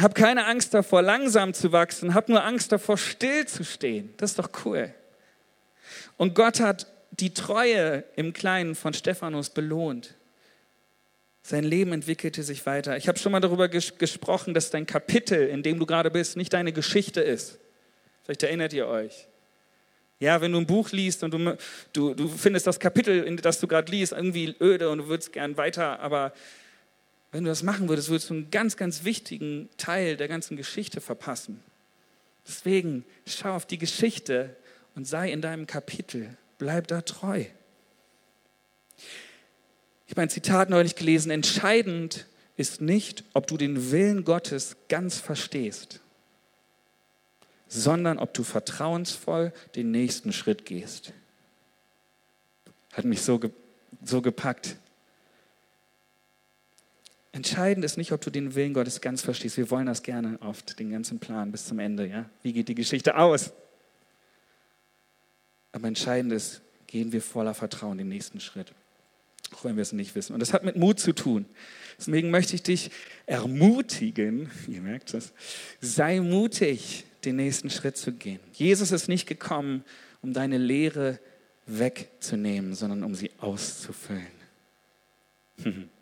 Hab 0.00 0.14
keine 0.14 0.46
Angst 0.46 0.72
davor, 0.74 1.02
langsam 1.02 1.52
zu 1.52 1.72
wachsen. 1.72 2.14
Hab 2.14 2.28
nur 2.28 2.42
Angst 2.44 2.72
davor, 2.72 2.96
stillzustehen. 2.96 4.14
Das 4.16 4.30
ist 4.30 4.38
doch 4.38 4.50
cool. 4.64 4.94
Und 6.16 6.34
Gott 6.34 6.60
hat 6.60 6.86
die 7.10 7.34
Treue 7.34 8.04
im 8.16 8.32
Kleinen 8.32 8.74
von 8.74 8.94
Stephanus 8.94 9.50
belohnt. 9.50 10.14
Sein 11.42 11.64
Leben 11.64 11.92
entwickelte 11.92 12.42
sich 12.42 12.64
weiter. 12.64 12.96
Ich 12.96 13.08
habe 13.08 13.18
schon 13.18 13.32
mal 13.32 13.40
darüber 13.40 13.68
ges 13.68 13.98
gesprochen, 13.98 14.54
dass 14.54 14.70
dein 14.70 14.86
Kapitel, 14.86 15.48
in 15.48 15.62
dem 15.62 15.78
du 15.78 15.86
gerade 15.86 16.10
bist, 16.10 16.36
nicht 16.36 16.52
deine 16.52 16.72
Geschichte 16.72 17.20
ist. 17.20 17.58
Vielleicht 18.22 18.44
erinnert 18.44 18.72
ihr 18.72 18.86
euch. 18.86 19.26
Ja, 20.20 20.40
wenn 20.40 20.52
du 20.52 20.58
ein 20.58 20.66
Buch 20.66 20.92
liest 20.92 21.24
und 21.24 21.34
du, 21.34 21.56
du, 21.92 22.14
du 22.14 22.28
findest 22.28 22.68
das 22.68 22.78
Kapitel, 22.78 23.24
in 23.24 23.36
das 23.36 23.58
du 23.58 23.66
gerade 23.66 23.90
liest, 23.90 24.12
irgendwie 24.12 24.54
öde 24.60 24.88
und 24.88 24.98
du 24.98 25.08
würdest 25.08 25.32
gern 25.32 25.56
weiter, 25.56 25.98
aber 25.98 26.32
wenn 27.32 27.44
du 27.44 27.50
das 27.50 27.62
machen 27.62 27.88
würdest, 27.88 28.10
würdest 28.10 28.30
du 28.30 28.34
einen 28.34 28.50
ganz, 28.50 28.76
ganz 28.76 29.04
wichtigen 29.04 29.70
Teil 29.78 30.16
der 30.16 30.28
ganzen 30.28 30.56
Geschichte 30.56 31.00
verpassen. 31.00 31.62
Deswegen 32.46 33.04
schau 33.26 33.54
auf 33.54 33.66
die 33.66 33.78
Geschichte 33.78 34.54
und 34.94 35.06
sei 35.06 35.32
in 35.32 35.40
deinem 35.40 35.66
Kapitel. 35.66 36.36
Bleib 36.58 36.88
da 36.88 37.00
treu. 37.00 37.44
Ich 40.06 40.12
habe 40.12 40.22
ein 40.22 40.30
Zitat 40.30 40.68
neulich 40.68 40.94
gelesen, 40.94 41.30
entscheidend 41.30 42.26
ist 42.56 42.82
nicht, 42.82 43.24
ob 43.32 43.46
du 43.46 43.56
den 43.56 43.90
Willen 43.90 44.24
Gottes 44.24 44.76
ganz 44.88 45.18
verstehst, 45.18 46.00
sondern 47.66 48.18
ob 48.18 48.34
du 48.34 48.44
vertrauensvoll 48.44 49.54
den 49.74 49.90
nächsten 49.90 50.34
Schritt 50.34 50.66
gehst. 50.66 51.14
Hat 52.92 53.06
mich 53.06 53.22
so, 53.22 53.40
so 54.04 54.20
gepackt. 54.20 54.76
Entscheidend 57.32 57.82
ist 57.82 57.96
nicht, 57.96 58.12
ob 58.12 58.20
du 58.20 58.30
den 58.30 58.54
Willen 58.54 58.74
Gottes 58.74 59.00
ganz 59.00 59.22
verstehst. 59.22 59.56
Wir 59.56 59.70
wollen 59.70 59.86
das 59.86 60.02
gerne 60.02 60.38
oft, 60.42 60.78
den 60.78 60.90
ganzen 60.90 61.18
Plan 61.18 61.50
bis 61.50 61.64
zum 61.66 61.78
Ende. 61.78 62.06
Ja? 62.06 62.28
Wie 62.42 62.52
geht 62.52 62.68
die 62.68 62.74
Geschichte 62.74 63.16
aus? 63.16 63.52
Aber 65.72 65.88
entscheidend 65.88 66.32
ist, 66.32 66.60
gehen 66.86 67.12
wir 67.12 67.22
voller 67.22 67.54
Vertrauen 67.54 67.96
den 67.96 68.08
nächsten 68.08 68.38
Schritt, 68.38 68.74
auch 69.54 69.64
wenn 69.64 69.76
wir 69.76 69.82
es 69.82 69.92
nicht 69.92 70.14
wissen. 70.14 70.34
Und 70.34 70.40
das 70.40 70.52
hat 70.52 70.62
mit 70.62 70.76
Mut 70.76 71.00
zu 71.00 71.14
tun. 71.14 71.46
Deswegen 71.98 72.30
möchte 72.30 72.54
ich 72.54 72.62
dich 72.62 72.90
ermutigen, 73.24 74.50
ihr 74.68 74.82
merkt 74.82 75.14
das, 75.14 75.32
sei 75.80 76.20
mutig, 76.20 77.04
den 77.24 77.36
nächsten 77.36 77.70
Schritt 77.70 77.96
zu 77.96 78.12
gehen. 78.12 78.40
Jesus 78.52 78.92
ist 78.92 79.08
nicht 79.08 79.26
gekommen, 79.26 79.84
um 80.20 80.34
deine 80.34 80.58
Lehre 80.58 81.18
wegzunehmen, 81.64 82.74
sondern 82.74 83.04
um 83.04 83.14
sie 83.14 83.30
auszufüllen. 83.38 84.26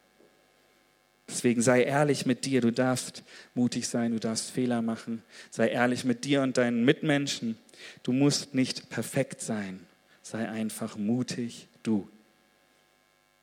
Deswegen 1.30 1.62
sei 1.62 1.84
ehrlich 1.84 2.26
mit 2.26 2.44
dir. 2.44 2.60
Du 2.60 2.72
darfst 2.72 3.22
mutig 3.54 3.88
sein, 3.88 4.12
du 4.12 4.18
darfst 4.18 4.50
Fehler 4.50 4.82
machen. 4.82 5.22
Sei 5.50 5.68
ehrlich 5.68 6.04
mit 6.04 6.24
dir 6.24 6.42
und 6.42 6.56
deinen 6.56 6.84
Mitmenschen. 6.84 7.56
Du 8.02 8.12
musst 8.12 8.54
nicht 8.54 8.90
perfekt 8.90 9.40
sein. 9.40 9.80
Sei 10.22 10.48
einfach 10.48 10.96
mutig, 10.96 11.68
du. 11.82 12.08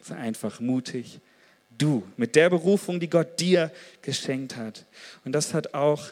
Sei 0.01 0.15
einfach 0.15 0.59
mutig, 0.59 1.19
du. 1.77 2.03
Mit 2.17 2.35
der 2.35 2.49
Berufung, 2.49 2.99
die 2.99 3.09
Gott 3.09 3.39
dir 3.39 3.71
geschenkt 4.01 4.57
hat. 4.57 4.85
Und 5.25 5.31
das 5.31 5.53
hat 5.53 5.73
auch 5.73 6.09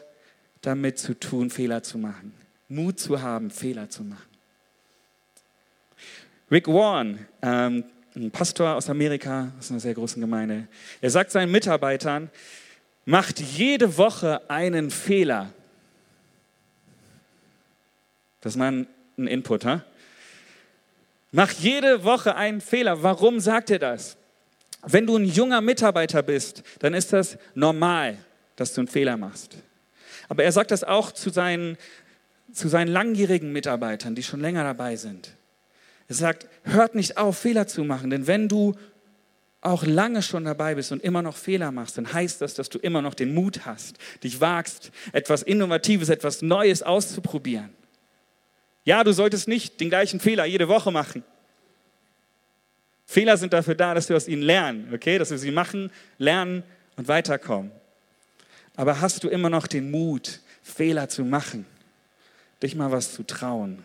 damit 0.61 0.97
zu 0.97 1.13
tun, 1.13 1.49
Fehler 1.49 1.83
zu 1.83 1.97
machen. 1.97 2.33
Mut 2.69 2.99
zu 2.99 3.21
haben, 3.21 3.51
Fehler 3.51 3.89
zu 3.89 4.03
machen. 4.03 4.35
Rick 6.49 6.67
Warren 6.67 7.25
ähm, 7.41 7.83
ein 8.15 8.31
Pastor 8.31 8.75
aus 8.75 8.89
Amerika, 8.89 9.51
aus 9.59 9.71
einer 9.71 9.79
sehr 9.79 9.93
großen 9.93 10.21
Gemeinde. 10.21 10.67
Er 11.01 11.09
sagt 11.09 11.31
seinen 11.31 11.51
Mitarbeitern, 11.51 12.29
macht 13.05 13.39
jede 13.39 13.97
Woche 13.97 14.49
einen 14.49 14.89
Fehler. 14.89 15.51
Das 18.41 18.53
ist 18.53 18.57
mal 18.57 18.71
ein, 19.17 19.27
Input, 19.27 19.65
ha? 19.65 19.83
Mach 21.31 21.51
jede 21.51 22.03
Woche 22.03 22.35
einen 22.35 22.61
Fehler. 22.61 23.01
Warum 23.03 23.39
sagt 23.39 23.69
er 23.69 23.79
das? 23.79 24.17
Wenn 24.83 25.07
du 25.07 25.17
ein 25.17 25.25
junger 25.25 25.61
Mitarbeiter 25.61 26.21
bist, 26.21 26.63
dann 26.79 26.93
ist 26.93 27.11
das 27.11 27.37
normal, 27.55 28.17
dass 28.55 28.73
du 28.73 28.81
einen 28.81 28.87
Fehler 28.87 29.17
machst. 29.17 29.55
Aber 30.29 30.43
er 30.43 30.51
sagt 30.51 30.71
das 30.71 30.83
auch 30.83 31.11
zu 31.11 31.29
seinen, 31.29 31.77
zu 32.53 32.67
seinen 32.67 32.87
langjährigen 32.87 33.51
Mitarbeitern, 33.51 34.15
die 34.15 34.23
schon 34.23 34.41
länger 34.41 34.63
dabei 34.63 34.95
sind. 34.95 35.31
Er 36.07 36.15
sagt, 36.15 36.47
hört 36.63 36.95
nicht 36.95 37.17
auf, 37.17 37.37
Fehler 37.37 37.67
zu 37.67 37.83
machen, 37.83 38.09
denn 38.09 38.27
wenn 38.27 38.47
du 38.47 38.75
auch 39.61 39.83
lange 39.83 40.21
schon 40.21 40.45
dabei 40.45 40.75
bist 40.75 40.91
und 40.91 41.03
immer 41.03 41.23
noch 41.23 41.35
Fehler 41.35 41.71
machst, 41.71 41.97
dann 41.97 42.13
heißt 42.13 42.41
das, 42.41 42.53
dass 42.53 42.69
du 42.69 42.77
immer 42.77 43.01
noch 43.01 43.15
den 43.15 43.33
Mut 43.33 43.65
hast, 43.65 43.97
dich 44.23 44.39
wagst, 44.39 44.91
etwas 45.11 45.41
Innovatives, 45.41 46.09
etwas 46.09 46.43
Neues 46.43 46.83
auszuprobieren. 46.83 47.71
Ja, 48.83 49.03
du 49.03 49.11
solltest 49.11 49.47
nicht 49.47 49.79
den 49.79 49.89
gleichen 49.89 50.19
Fehler 50.19 50.45
jede 50.45 50.67
Woche 50.67 50.91
machen. 50.91 51.23
Fehler 53.07 53.37
sind 53.37 53.53
dafür 53.53 53.73
da, 53.73 53.95
dass 53.95 54.07
wir 54.07 54.15
aus 54.15 54.27
ihnen 54.27 54.43
lernen, 54.43 54.91
okay? 54.93 55.17
Dass 55.17 55.31
wir 55.31 55.39
sie 55.39 55.51
machen, 55.51 55.91
lernen 56.19 56.63
und 56.95 57.07
weiterkommen. 57.07 57.71
Aber 58.75 59.01
hast 59.01 59.23
du 59.23 59.29
immer 59.29 59.49
noch 59.49 59.65
den 59.65 59.89
Mut, 59.89 60.41
Fehler 60.61 61.09
zu 61.09 61.23
machen, 61.23 61.65
dich 62.61 62.75
mal 62.75 62.91
was 62.91 63.13
zu 63.13 63.23
trauen? 63.23 63.83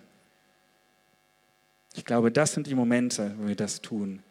Ich 1.94 2.05
glaube, 2.05 2.31
das 2.31 2.53
sind 2.53 2.66
die 2.66 2.74
Momente, 2.74 3.35
wo 3.38 3.48
wir 3.48 3.57
das 3.57 3.81
tun, 3.81 4.22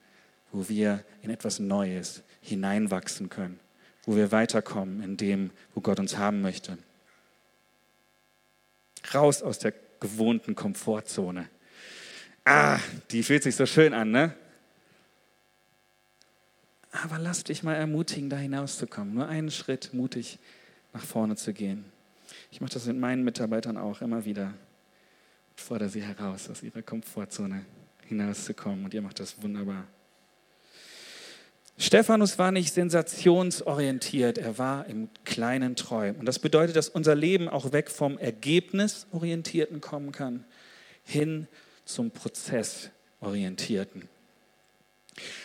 wo 0.52 0.70
wir 0.70 1.04
in 1.22 1.30
etwas 1.30 1.60
Neues 1.60 2.24
hineinwachsen 2.42 3.30
können, 3.30 3.60
wo 4.04 4.16
wir 4.16 4.32
weiterkommen 4.32 5.04
in 5.04 5.18
dem, 5.18 5.52
wo 5.74 5.82
Gott 5.82 6.00
uns 6.00 6.18
haben 6.18 6.42
möchte. 6.42 6.78
Raus 9.14 9.42
aus 9.42 9.60
der 9.60 9.74
gewohnten 10.00 10.56
Komfortzone. 10.56 11.50
Ah, 12.46 12.80
die 13.12 13.24
fühlt 13.24 13.44
sich 13.44 13.56
so 13.56 13.66
schön 13.66 13.94
an, 13.94 14.12
ne? 14.12 14.34
Aber 16.92 17.20
lass 17.20 17.44
dich 17.44 17.62
mal 17.62 17.76
ermutigen, 17.76 18.30
da 18.30 18.38
hinauszukommen. 18.38 19.14
Nur 19.14 19.28
einen 19.28 19.52
Schritt 19.52 19.94
mutig 19.94 20.40
nach 20.94 21.04
vorne 21.04 21.36
zu 21.36 21.54
gehen. 21.54 21.86
Ich 22.52 22.62
mache 22.62 22.74
das 22.74 22.86
mit 22.86 22.98
meinen 22.98 23.24
Mitarbeitern 23.24 23.78
auch 23.78 24.02
immer 24.02 24.26
wieder. 24.26 24.54
Ich 25.60 25.66
fordere 25.66 25.90
sie 25.90 26.02
heraus, 26.02 26.50
aus 26.50 26.64
ihrer 26.64 26.82
Komfortzone 26.82 27.66
hinauszukommen. 28.08 28.86
Und 28.86 28.94
ihr 28.94 29.02
macht 29.02 29.20
das 29.20 29.44
wunderbar. 29.44 29.86
Stephanus 31.78 32.40
war 32.40 32.54
nicht 32.54 32.74
sensationsorientiert, 32.74 34.38
er 34.38 34.58
war 34.58 34.88
im 34.88 35.10
kleinen 35.26 35.76
treu. 35.76 36.14
Und 36.18 36.26
das 36.26 36.40
bedeutet, 36.40 36.78
dass 36.78 36.88
unser 36.88 37.14
Leben 37.14 37.50
auch 37.50 37.74
weg 37.74 37.92
vom 37.92 38.18
Ergebnisorientierten 38.18 39.82
kommen 39.82 40.14
kann, 40.14 40.46
hin 41.04 41.50
zum 41.84 42.12
Prozessorientierten. 42.12 44.08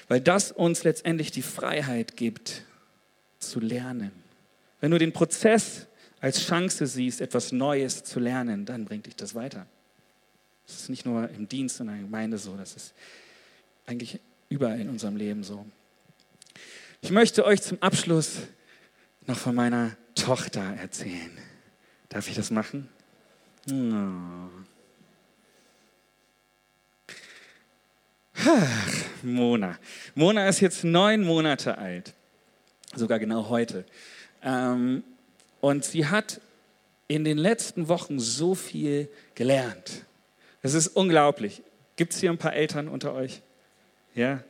Weil 0.07 0.21
das 0.21 0.53
uns 0.53 0.85
letztendlich 0.85 1.33
die 1.33 1.43
Freiheit 1.43 2.17
gibt, 2.17 2.63
zu 3.41 3.59
lernen. 3.59 4.13
Wenn 4.81 4.93
du 4.93 4.99
den 4.99 5.13
Prozess 5.13 5.89
als 6.21 6.47
Chance 6.47 6.87
siehst, 6.87 7.21
etwas 7.21 7.51
Neues 7.51 8.05
zu 8.05 8.21
lernen, 8.21 8.65
dann 8.65 8.85
bringt 8.85 9.07
dich 9.07 9.17
das 9.17 9.35
weiter. 9.35 9.67
Das 10.67 10.77
ist 10.77 10.89
nicht 10.89 11.05
nur 11.05 11.29
im 11.31 11.49
Dienst 11.49 11.81
in 11.81 11.87
der 11.87 11.97
Gemeinde 11.97 12.39
so, 12.39 12.57
das 12.57 12.75
ist 12.75 12.95
eigentlich 13.87 14.21
überall 14.49 14.81
in 14.81 14.89
unserem 14.89 15.17
Leben 15.17 15.45
so. 15.45 15.65
Ich 17.01 17.11
möchte 17.11 17.45
euch 17.45 17.61
zum 17.61 17.83
Abschluss 17.83 18.39
noch 19.27 19.37
von 19.37 19.55
meiner 19.55 19.97
Tochter 20.15 20.63
erzählen. 20.63 21.31
Darf 22.09 22.29
ich 22.29 22.35
das 22.35 22.51
machen? 22.51 22.89
Oh. 23.71 24.65
Ach, 28.47 29.05
Mona. 29.23 29.79
Mona 30.15 30.49
ist 30.49 30.61
jetzt 30.61 30.85
neun 30.85 31.23
Monate 31.23 31.79
alt, 31.79 32.15
sogar 32.95 33.19
genau 33.19 33.49
heute. 33.49 33.85
Ähm, 34.43 35.03
und 35.61 35.85
sie 35.85 36.07
hat 36.07 36.41
in 37.09 37.25
den 37.25 37.39
letzten 37.39 37.89
Wochen 37.89 38.19
so 38.19 38.55
viel 38.55 39.09
gelernt. 39.35 40.05
Das 40.65 40.73
ist 40.73 40.89
unglaublich. 40.89 41.63
Gibt 41.95 42.15
es 42.15 42.21
hier 42.21 42.31
ein 42.31 42.39
paar 42.39 42.55
Eltern 42.55 42.89
unter 42.89 43.13
euch? 43.13 43.43
Ja? 44.15 44.43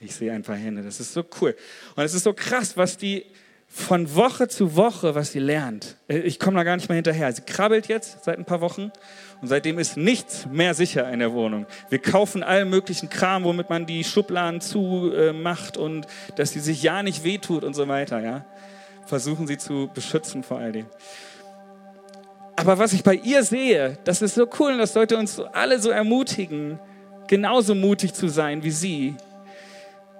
Ich 0.00 0.14
sehe 0.14 0.32
ein 0.32 0.42
paar 0.42 0.56
Hände. 0.56 0.82
Das 0.82 0.98
ist 0.98 1.12
so 1.12 1.22
cool. 1.42 1.54
Und 1.94 2.04
es 2.04 2.14
ist 2.14 2.24
so 2.24 2.32
krass, 2.32 2.78
was 2.78 2.96
die 2.96 3.26
von 3.66 4.14
Woche 4.14 4.48
zu 4.48 4.76
Woche, 4.76 5.14
was 5.14 5.32
sie 5.32 5.40
lernt. 5.40 5.98
Äh, 6.08 6.20
ich 6.20 6.38
komme 6.38 6.56
da 6.56 6.64
gar 6.64 6.76
nicht 6.76 6.88
mehr 6.88 6.96
hinterher. 6.96 7.30
Sie 7.34 7.42
krabbelt 7.42 7.86
jetzt 7.86 8.24
seit 8.24 8.38
ein 8.38 8.46
paar 8.46 8.62
Wochen 8.62 8.90
und 9.42 9.48
seitdem 9.48 9.78
ist 9.78 9.98
nichts 9.98 10.46
mehr 10.46 10.72
sicher 10.72 11.06
in 11.12 11.18
der 11.18 11.34
Wohnung. 11.34 11.66
Wir 11.90 11.98
kaufen 11.98 12.42
allen 12.42 12.70
möglichen 12.70 13.10
Kram, 13.10 13.44
womit 13.44 13.68
man 13.68 13.84
die 13.84 14.04
Schubladen 14.04 14.62
zumacht 14.62 15.76
und 15.76 16.06
dass 16.36 16.52
sie 16.52 16.60
sich 16.60 16.82
ja 16.82 17.02
nicht 17.02 17.24
wehtut 17.24 17.62
und 17.62 17.74
so 17.74 17.88
weiter. 17.88 18.22
Ja? 18.22 18.46
Versuchen 19.04 19.46
sie 19.46 19.58
zu 19.58 19.90
beschützen 19.92 20.42
vor 20.42 20.60
all 20.60 20.72
dem. 20.72 20.86
Aber 22.58 22.76
was 22.76 22.92
ich 22.92 23.04
bei 23.04 23.14
ihr 23.14 23.44
sehe, 23.44 23.98
das 24.02 24.20
ist 24.20 24.34
so 24.34 24.48
cool 24.58 24.72
und 24.72 24.78
das 24.78 24.92
sollte 24.92 25.16
uns 25.16 25.38
alle 25.38 25.78
so 25.78 25.90
ermutigen, 25.90 26.80
genauso 27.28 27.76
mutig 27.76 28.14
zu 28.14 28.26
sein 28.26 28.64
wie 28.64 28.72
sie. 28.72 29.14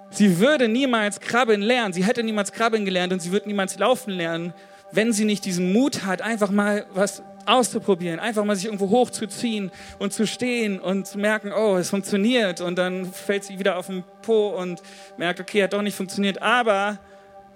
Sie 0.09 0.39
würde 0.39 0.69
niemals 0.69 1.19
krabbeln 1.19 1.61
lernen, 1.61 1.91
sie 1.91 2.05
hätte 2.05 2.23
niemals 2.23 2.53
krabbeln 2.53 2.85
gelernt 2.85 3.11
und 3.11 3.21
sie 3.21 3.33
würde 3.33 3.49
niemals 3.49 3.77
laufen 3.77 4.11
lernen, 4.11 4.53
wenn 4.93 5.11
sie 5.11 5.25
nicht 5.25 5.43
diesen 5.43 5.73
Mut 5.73 6.05
hat, 6.05 6.21
einfach 6.21 6.49
mal 6.49 6.85
was 6.93 7.23
auszuprobieren, 7.45 8.21
einfach 8.21 8.45
mal 8.45 8.55
sich 8.55 8.65
irgendwo 8.65 8.89
hochzuziehen 8.89 9.69
und 9.99 10.13
zu 10.13 10.25
stehen 10.25 10.79
und 10.79 11.07
zu 11.07 11.17
merken, 11.17 11.51
oh, 11.51 11.75
es 11.75 11.89
funktioniert. 11.89 12.61
Und 12.61 12.77
dann 12.77 13.11
fällt 13.11 13.43
sie 13.43 13.59
wieder 13.59 13.77
auf 13.77 13.87
den 13.87 14.05
Po 14.21 14.47
und 14.51 14.81
merkt, 15.17 15.41
okay, 15.41 15.63
hat 15.63 15.73
doch 15.73 15.81
nicht 15.81 15.95
funktioniert, 15.95 16.41
aber 16.41 16.99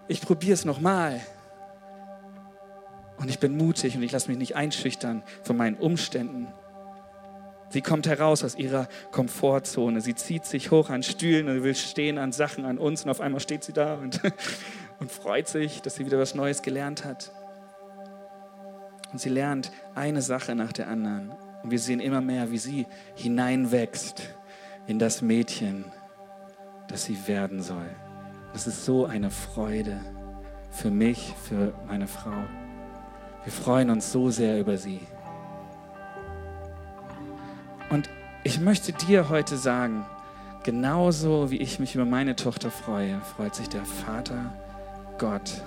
ich 0.09 0.19
probiere 0.19 0.55
es 0.55 0.65
nochmal. 0.65 1.21
Und 3.17 3.29
ich 3.29 3.39
bin 3.39 3.57
mutig 3.57 3.95
und 3.95 4.03
ich 4.03 4.11
lasse 4.11 4.29
mich 4.29 4.37
nicht 4.37 4.55
einschüchtern 4.55 5.23
von 5.43 5.57
meinen 5.57 5.77
Umständen. 5.77 6.47
Sie 7.69 7.81
kommt 7.81 8.05
heraus 8.05 8.43
aus 8.43 8.55
ihrer 8.55 8.87
Komfortzone. 9.11 9.99
Sie 10.01 10.13
zieht 10.13 10.45
sich 10.45 10.69
hoch 10.69 10.91
an 10.91 11.01
Stühlen 11.01 11.47
und 11.47 11.63
will 11.63 11.73
stehen 11.73 12.19
an 12.19 12.31
Sachen 12.31 12.65
an 12.65 12.77
uns. 12.77 13.03
Und 13.03 13.09
auf 13.09 13.19
einmal 13.19 13.39
steht 13.39 13.63
sie 13.63 13.73
da 13.73 13.95
und, 13.95 14.21
und 14.99 15.11
freut 15.11 15.47
sich, 15.47 15.81
dass 15.81 15.95
sie 15.95 16.05
wieder 16.05 16.19
was 16.19 16.35
Neues 16.35 16.61
gelernt 16.61 17.03
hat. 17.03 17.31
Und 19.11 19.19
sie 19.19 19.29
lernt 19.29 19.71
eine 19.95 20.21
Sache 20.21 20.53
nach 20.53 20.71
der 20.71 20.87
anderen. 20.87 21.33
Und 21.63 21.71
wir 21.71 21.79
sehen 21.79 21.99
immer 21.99 22.21
mehr, 22.21 22.51
wie 22.51 22.59
sie 22.59 22.85
hineinwächst 23.15 24.21
in 24.85 24.99
das 24.99 25.21
Mädchen, 25.21 25.85
das 26.89 27.05
sie 27.05 27.27
werden 27.27 27.63
soll. 27.63 27.89
Das 28.51 28.67
ist 28.67 28.85
so 28.85 29.07
eine 29.07 29.31
Freude 29.31 29.99
für 30.69 30.91
mich, 30.91 31.33
für 31.47 31.73
meine 31.87 32.07
Frau. 32.07 32.43
Wir 33.43 33.51
freuen 33.51 33.89
uns 33.89 34.11
so 34.11 34.29
sehr 34.29 34.59
über 34.59 34.77
sie. 34.77 35.01
Und 37.89 38.09
ich 38.43 38.59
möchte 38.59 38.93
dir 38.93 39.29
heute 39.29 39.57
sagen, 39.57 40.05
genauso 40.63 41.51
wie 41.51 41.57
ich 41.57 41.79
mich 41.79 41.95
über 41.95 42.05
meine 42.05 42.35
Tochter 42.35 42.71
freue, 42.71 43.19
freut 43.21 43.55
sich 43.55 43.69
der 43.69 43.85
Vater 43.85 44.53
Gott 45.17 45.61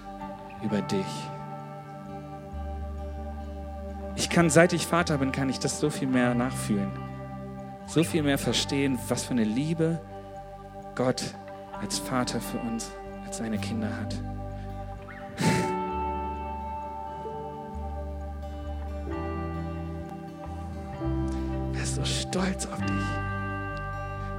über 0.65 0.81
dich. 0.83 1.07
Ich 4.17 4.31
kann, 4.31 4.49
seit 4.49 4.73
ich 4.73 4.87
Vater 4.87 5.19
bin, 5.19 5.31
kann 5.31 5.51
ich 5.51 5.59
das 5.59 5.79
so 5.79 5.91
viel 5.91 6.09
mehr 6.09 6.35
nachfühlen. 6.35 6.91
So 7.87 8.03
viel 8.03 8.23
mehr 8.23 8.39
verstehen, 8.39 8.99
was 9.09 9.25
für 9.25 9.33
eine 9.33 9.45
Liebe 9.45 10.01
Gott 10.95 11.23
als 11.81 11.99
Vater 11.99 12.41
für 12.41 12.59
uns, 12.59 12.91
als 13.27 13.37
seine 13.37 13.59
Kinder 13.59 13.89
hat. 13.95 14.15
Stolz 22.37 22.67
auf 22.67 22.81
dich. 22.81 23.07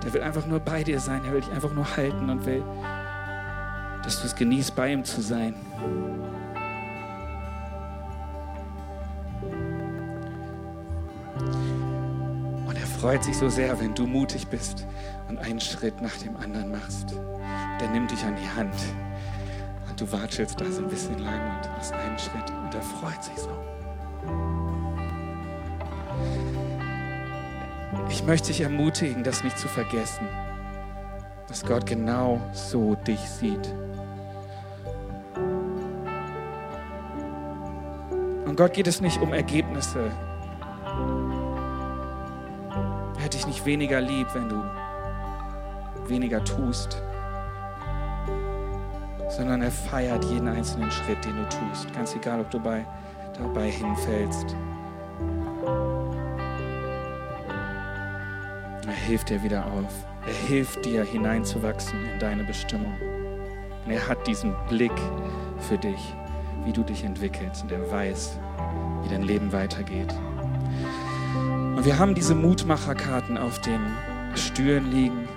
Der 0.04 0.14
will 0.14 0.22
einfach 0.22 0.46
nur 0.46 0.60
bei 0.60 0.84
dir 0.84 1.00
sein. 1.00 1.26
Er 1.26 1.34
will 1.34 1.42
dich 1.42 1.52
einfach 1.52 1.74
nur 1.74 1.98
halten 1.98 2.30
und 2.30 2.46
will, 2.46 2.64
dass 4.04 4.22
du 4.22 4.28
es 4.28 4.36
genießt, 4.36 4.76
bei 4.76 4.94
ihm 4.94 5.04
zu 5.04 5.22
sein. 5.22 5.56
Und 12.68 12.76
er 12.76 12.88
freut 13.00 13.24
sich 13.24 13.36
so 13.36 13.50
sehr, 13.50 13.80
wenn 13.80 13.96
du 13.96 14.06
mutig 14.06 14.48
bist 14.48 14.86
und 15.28 15.40
einen 15.40 15.60
Schritt 15.60 16.00
nach 16.02 16.16
dem 16.18 16.38
anderen 16.38 16.72
machst. 16.72 17.16
Der 17.82 17.90
nimmt 17.90 18.12
dich 18.12 18.24
an 18.24 18.36
die 18.36 18.50
Hand 18.50 18.76
und 19.90 20.00
du 20.00 20.12
watschelst 20.12 20.60
da 20.62 20.66
so 20.66 20.84
ein 20.84 20.88
bisschen 20.88 21.18
lang 21.20 21.42
und 21.58 21.70
machst 21.72 21.94
einen 21.94 22.20
Schritt 22.20 22.50
und 22.64 22.74
er 22.74 22.82
freut 22.82 23.24
sich 23.24 23.38
so. 23.38 23.77
Ich 28.18 28.24
möchte 28.24 28.48
dich 28.48 28.62
ermutigen, 28.62 29.24
das 29.24 29.44
nicht 29.44 29.60
zu 29.60 29.68
vergessen, 29.68 30.28
dass 31.48 31.64
Gott 31.64 31.86
genau 31.86 32.42
so 32.52 32.96
dich 32.96 33.20
sieht. 33.20 33.72
Und 38.44 38.56
Gott 38.58 38.74
geht 38.74 38.88
es 38.88 39.02
nicht 39.02 39.22
um 39.22 39.34
Ergebnisse. 39.34 40.10
Er 43.18 43.24
hat 43.24 43.36
dich 43.36 43.46
nicht 43.46 43.64
weniger 43.68 44.02
lieb, 44.02 44.26
wenn 44.34 44.50
du 44.50 44.64
weniger 46.08 46.44
tust, 46.44 47.00
sondern 49.30 49.62
er 49.62 49.72
feiert 49.72 50.26
jeden 50.26 50.48
einzelnen 50.48 50.90
Schritt, 50.90 51.24
den 51.24 51.36
du 51.36 51.44
tust. 51.50 51.94
Ganz 51.94 52.16
egal, 52.16 52.42
ob 52.42 52.50
du 52.50 52.60
bei, 52.60 52.84
dabei 53.38 53.70
hinfällst 53.70 54.56
hilft 59.08 59.30
dir 59.30 59.42
wieder 59.42 59.66
auf. 59.66 60.06
Er 60.28 60.50
hilft 60.50 60.86
dir 60.86 61.04
hineinzuwachsen 61.06 61.98
in 62.14 62.20
deine 62.20 62.44
Bestimmung. 62.44 62.94
Und 63.86 63.92
er 63.92 64.06
hat 64.06 64.28
diesen 64.28 64.54
Blick 64.68 64.92
für 65.60 65.78
dich, 65.78 66.14
wie 66.66 66.74
du 66.74 66.84
dich 66.84 67.06
entwickelst. 67.06 67.64
Und 67.64 67.72
er 67.72 67.90
weiß, 67.90 68.38
wie 69.04 69.10
dein 69.10 69.24
Leben 69.24 69.54
weitergeht. 69.54 70.14
Und 71.78 71.86
wir 71.86 71.98
haben 71.98 72.16
diese 72.16 72.36
Mutmacherkarten 72.36 73.38
auf 73.38 73.62
den 73.62 73.80
Stühlen 74.36 74.92
liegen, 74.92 75.30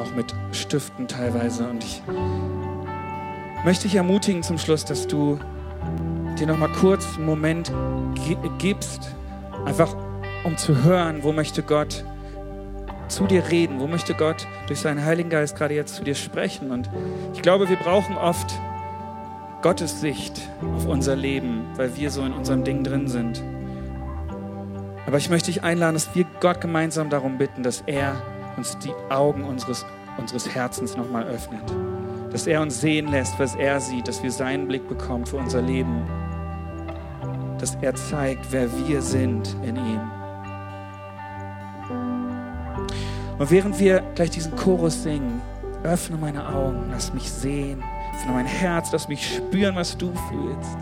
auch 0.00 0.14
mit 0.14 0.32
Stiften 0.52 1.08
teilweise. 1.08 1.68
Und 1.68 1.82
ich 1.82 2.02
möchte 3.64 3.88
ich 3.88 3.96
ermutigen 3.96 4.44
zum 4.44 4.58
Schluss, 4.58 4.84
dass 4.84 5.08
du 5.08 5.40
dir 6.38 6.46
noch 6.46 6.58
mal 6.58 6.70
kurz 6.80 7.16
einen 7.16 7.26
Moment 7.26 7.72
gibst, 8.58 9.16
einfach 9.64 9.96
um 10.44 10.56
zu 10.56 10.82
hören, 10.82 11.22
wo 11.22 11.32
möchte 11.32 11.62
Gott 11.62 12.04
zu 13.08 13.26
dir 13.26 13.48
reden, 13.50 13.80
wo 13.80 13.86
möchte 13.86 14.14
Gott 14.14 14.46
durch 14.66 14.80
seinen 14.80 15.04
Heiligen 15.04 15.30
Geist 15.30 15.56
gerade 15.56 15.74
jetzt 15.74 15.96
zu 15.96 16.04
dir 16.04 16.14
sprechen. 16.14 16.70
Und 16.70 16.88
ich 17.34 17.42
glaube, 17.42 17.68
wir 17.68 17.76
brauchen 17.76 18.16
oft 18.16 18.52
Gottes 19.62 20.00
Sicht 20.00 20.40
auf 20.76 20.86
unser 20.86 21.16
Leben, 21.16 21.66
weil 21.76 21.96
wir 21.96 22.10
so 22.10 22.22
in 22.22 22.32
unserem 22.32 22.64
Ding 22.64 22.84
drin 22.84 23.08
sind. 23.08 23.42
Aber 25.06 25.16
ich 25.16 25.30
möchte 25.30 25.50
dich 25.50 25.64
einladen, 25.64 25.94
dass 25.94 26.14
wir 26.14 26.26
Gott 26.40 26.60
gemeinsam 26.60 27.08
darum 27.08 27.38
bitten, 27.38 27.62
dass 27.62 27.82
er 27.86 28.14
uns 28.56 28.78
die 28.78 28.92
Augen 29.08 29.44
unseres, 29.44 29.86
unseres 30.18 30.54
Herzens 30.54 30.96
nochmal 30.96 31.24
öffnet. 31.24 31.62
Dass 32.30 32.46
er 32.46 32.60
uns 32.60 32.80
sehen 32.80 33.10
lässt, 33.10 33.38
was 33.38 33.54
er 33.54 33.80
sieht, 33.80 34.06
dass 34.06 34.22
wir 34.22 34.30
seinen 34.30 34.68
Blick 34.68 34.86
bekommen 34.86 35.24
für 35.24 35.38
unser 35.38 35.62
Leben. 35.62 36.06
Dass 37.58 37.74
er 37.80 37.94
zeigt, 37.94 38.52
wer 38.52 38.68
wir 38.86 39.00
sind 39.00 39.56
in 39.62 39.76
ihm. 39.76 40.17
Und 43.38 43.50
während 43.50 43.78
wir 43.78 44.02
gleich 44.14 44.30
diesen 44.30 44.56
Chorus 44.56 45.02
singen, 45.02 45.40
öffne 45.84 46.16
meine 46.16 46.48
Augen, 46.48 46.88
lass 46.90 47.14
mich 47.14 47.30
sehen, 47.30 47.82
öffne 48.14 48.32
mein 48.32 48.46
Herz, 48.46 48.90
lass 48.92 49.08
mich 49.08 49.36
spüren, 49.36 49.76
was 49.76 49.96
du 49.96 50.12
fühlst. 50.28 50.76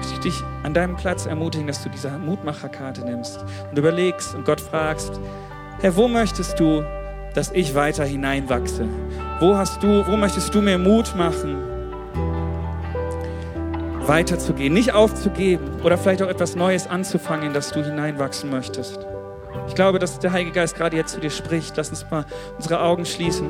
Ich 0.00 0.18
dich 0.20 0.40
an 0.62 0.72
deinem 0.72 0.96
Platz 0.96 1.26
ermutigen, 1.26 1.66
dass 1.66 1.82
du 1.82 1.88
diese 1.88 2.10
Mutmacherkarte 2.10 3.04
nimmst 3.04 3.44
und 3.70 3.78
überlegst 3.78 4.34
und 4.34 4.44
Gott 4.44 4.60
fragst, 4.60 5.20
Herr, 5.80 5.96
wo 5.96 6.06
möchtest 6.06 6.60
du, 6.60 6.84
dass 7.34 7.50
ich 7.50 7.74
weiter 7.74 8.04
hineinwachse? 8.04 8.86
Wo 9.40 9.56
hast 9.56 9.82
du, 9.82 10.06
wo 10.06 10.16
möchtest 10.16 10.54
du 10.54 10.62
mir 10.62 10.78
Mut 10.78 11.14
machen, 11.16 11.56
weiterzugehen, 14.06 14.74
nicht 14.74 14.92
aufzugeben 14.92 15.80
oder 15.82 15.98
vielleicht 15.98 16.22
auch 16.22 16.28
etwas 16.28 16.54
Neues 16.54 16.86
anzufangen, 16.86 17.52
dass 17.52 17.72
du 17.72 17.84
hineinwachsen 17.84 18.50
möchtest? 18.50 19.11
Ich 19.72 19.76
glaube, 19.76 19.98
dass 19.98 20.18
der 20.18 20.32
Heilige 20.32 20.52
Geist 20.52 20.76
gerade 20.76 20.98
jetzt 20.98 21.14
zu 21.14 21.20
dir 21.20 21.30
spricht. 21.30 21.78
Lass 21.78 21.88
uns 21.88 22.04
mal 22.10 22.26
unsere 22.58 22.82
Augen 22.82 23.06
schließen. 23.06 23.48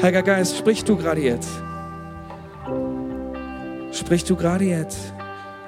Heiliger 0.00 0.22
Geist, 0.22 0.56
sprich 0.56 0.82
du 0.82 0.96
gerade 0.96 1.20
jetzt. 1.20 1.50
Sprich 3.92 4.24
du 4.24 4.34
gerade 4.34 4.64
jetzt. 4.64 5.12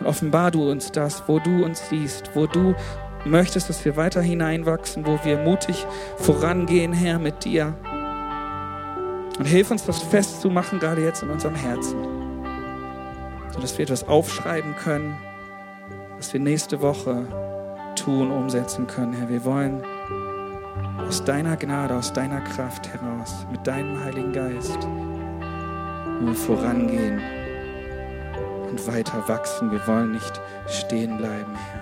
Und 0.01 0.07
offenbar 0.07 0.51
du 0.51 0.71
uns 0.71 0.91
das, 0.91 1.25
wo 1.27 1.39
du 1.39 1.67
uns 1.67 1.87
siehst, 1.91 2.31
wo 2.35 2.47
du 2.47 2.75
möchtest, 3.27 3.69
dass 3.69 3.85
wir 3.85 3.95
weiter 3.95 4.23
hineinwachsen, 4.23 5.07
wo 5.07 5.19
wir 5.23 5.37
mutig 5.37 5.87
vorangehen, 6.17 6.95
Herr, 6.95 7.19
mit 7.19 7.45
dir. 7.45 7.75
Und 9.39 9.45
hilf 9.45 9.71
uns, 9.71 9.85
das 9.85 9.99
festzumachen, 9.99 10.79
gerade 10.79 11.05
jetzt 11.05 11.23
in 11.23 11.29
unserem 11.29 11.57
Herzen. 11.57 11.99
Sodass 13.51 13.77
wir 13.77 13.83
etwas 13.83 14.09
aufschreiben 14.09 14.77
können, 14.77 15.15
dass 16.17 16.33
wir 16.33 16.41
nächste 16.41 16.81
Woche 16.81 17.27
tun, 18.05 18.31
umsetzen 18.31 18.87
können, 18.87 19.13
Herr. 19.13 19.29
Wir 19.29 19.45
wollen 19.45 19.83
aus 21.07 21.25
deiner 21.25 21.57
Gnade, 21.57 21.95
aus 21.95 22.13
deiner 22.13 22.41
Kraft 22.41 22.89
heraus, 22.89 23.47
mit 23.51 23.67
deinem 23.67 24.03
Heiligen 24.03 24.33
Geist, 24.33 24.79
nur 26.21 26.35
vorangehen 26.35 27.21
und 28.71 28.87
weiter 28.87 29.23
wachsen. 29.29 29.71
Wir 29.71 29.87
wollen 29.87 30.13
nicht 30.13 30.41
stehen 30.67 31.17
bleiben, 31.19 31.55
Herr. 31.55 31.82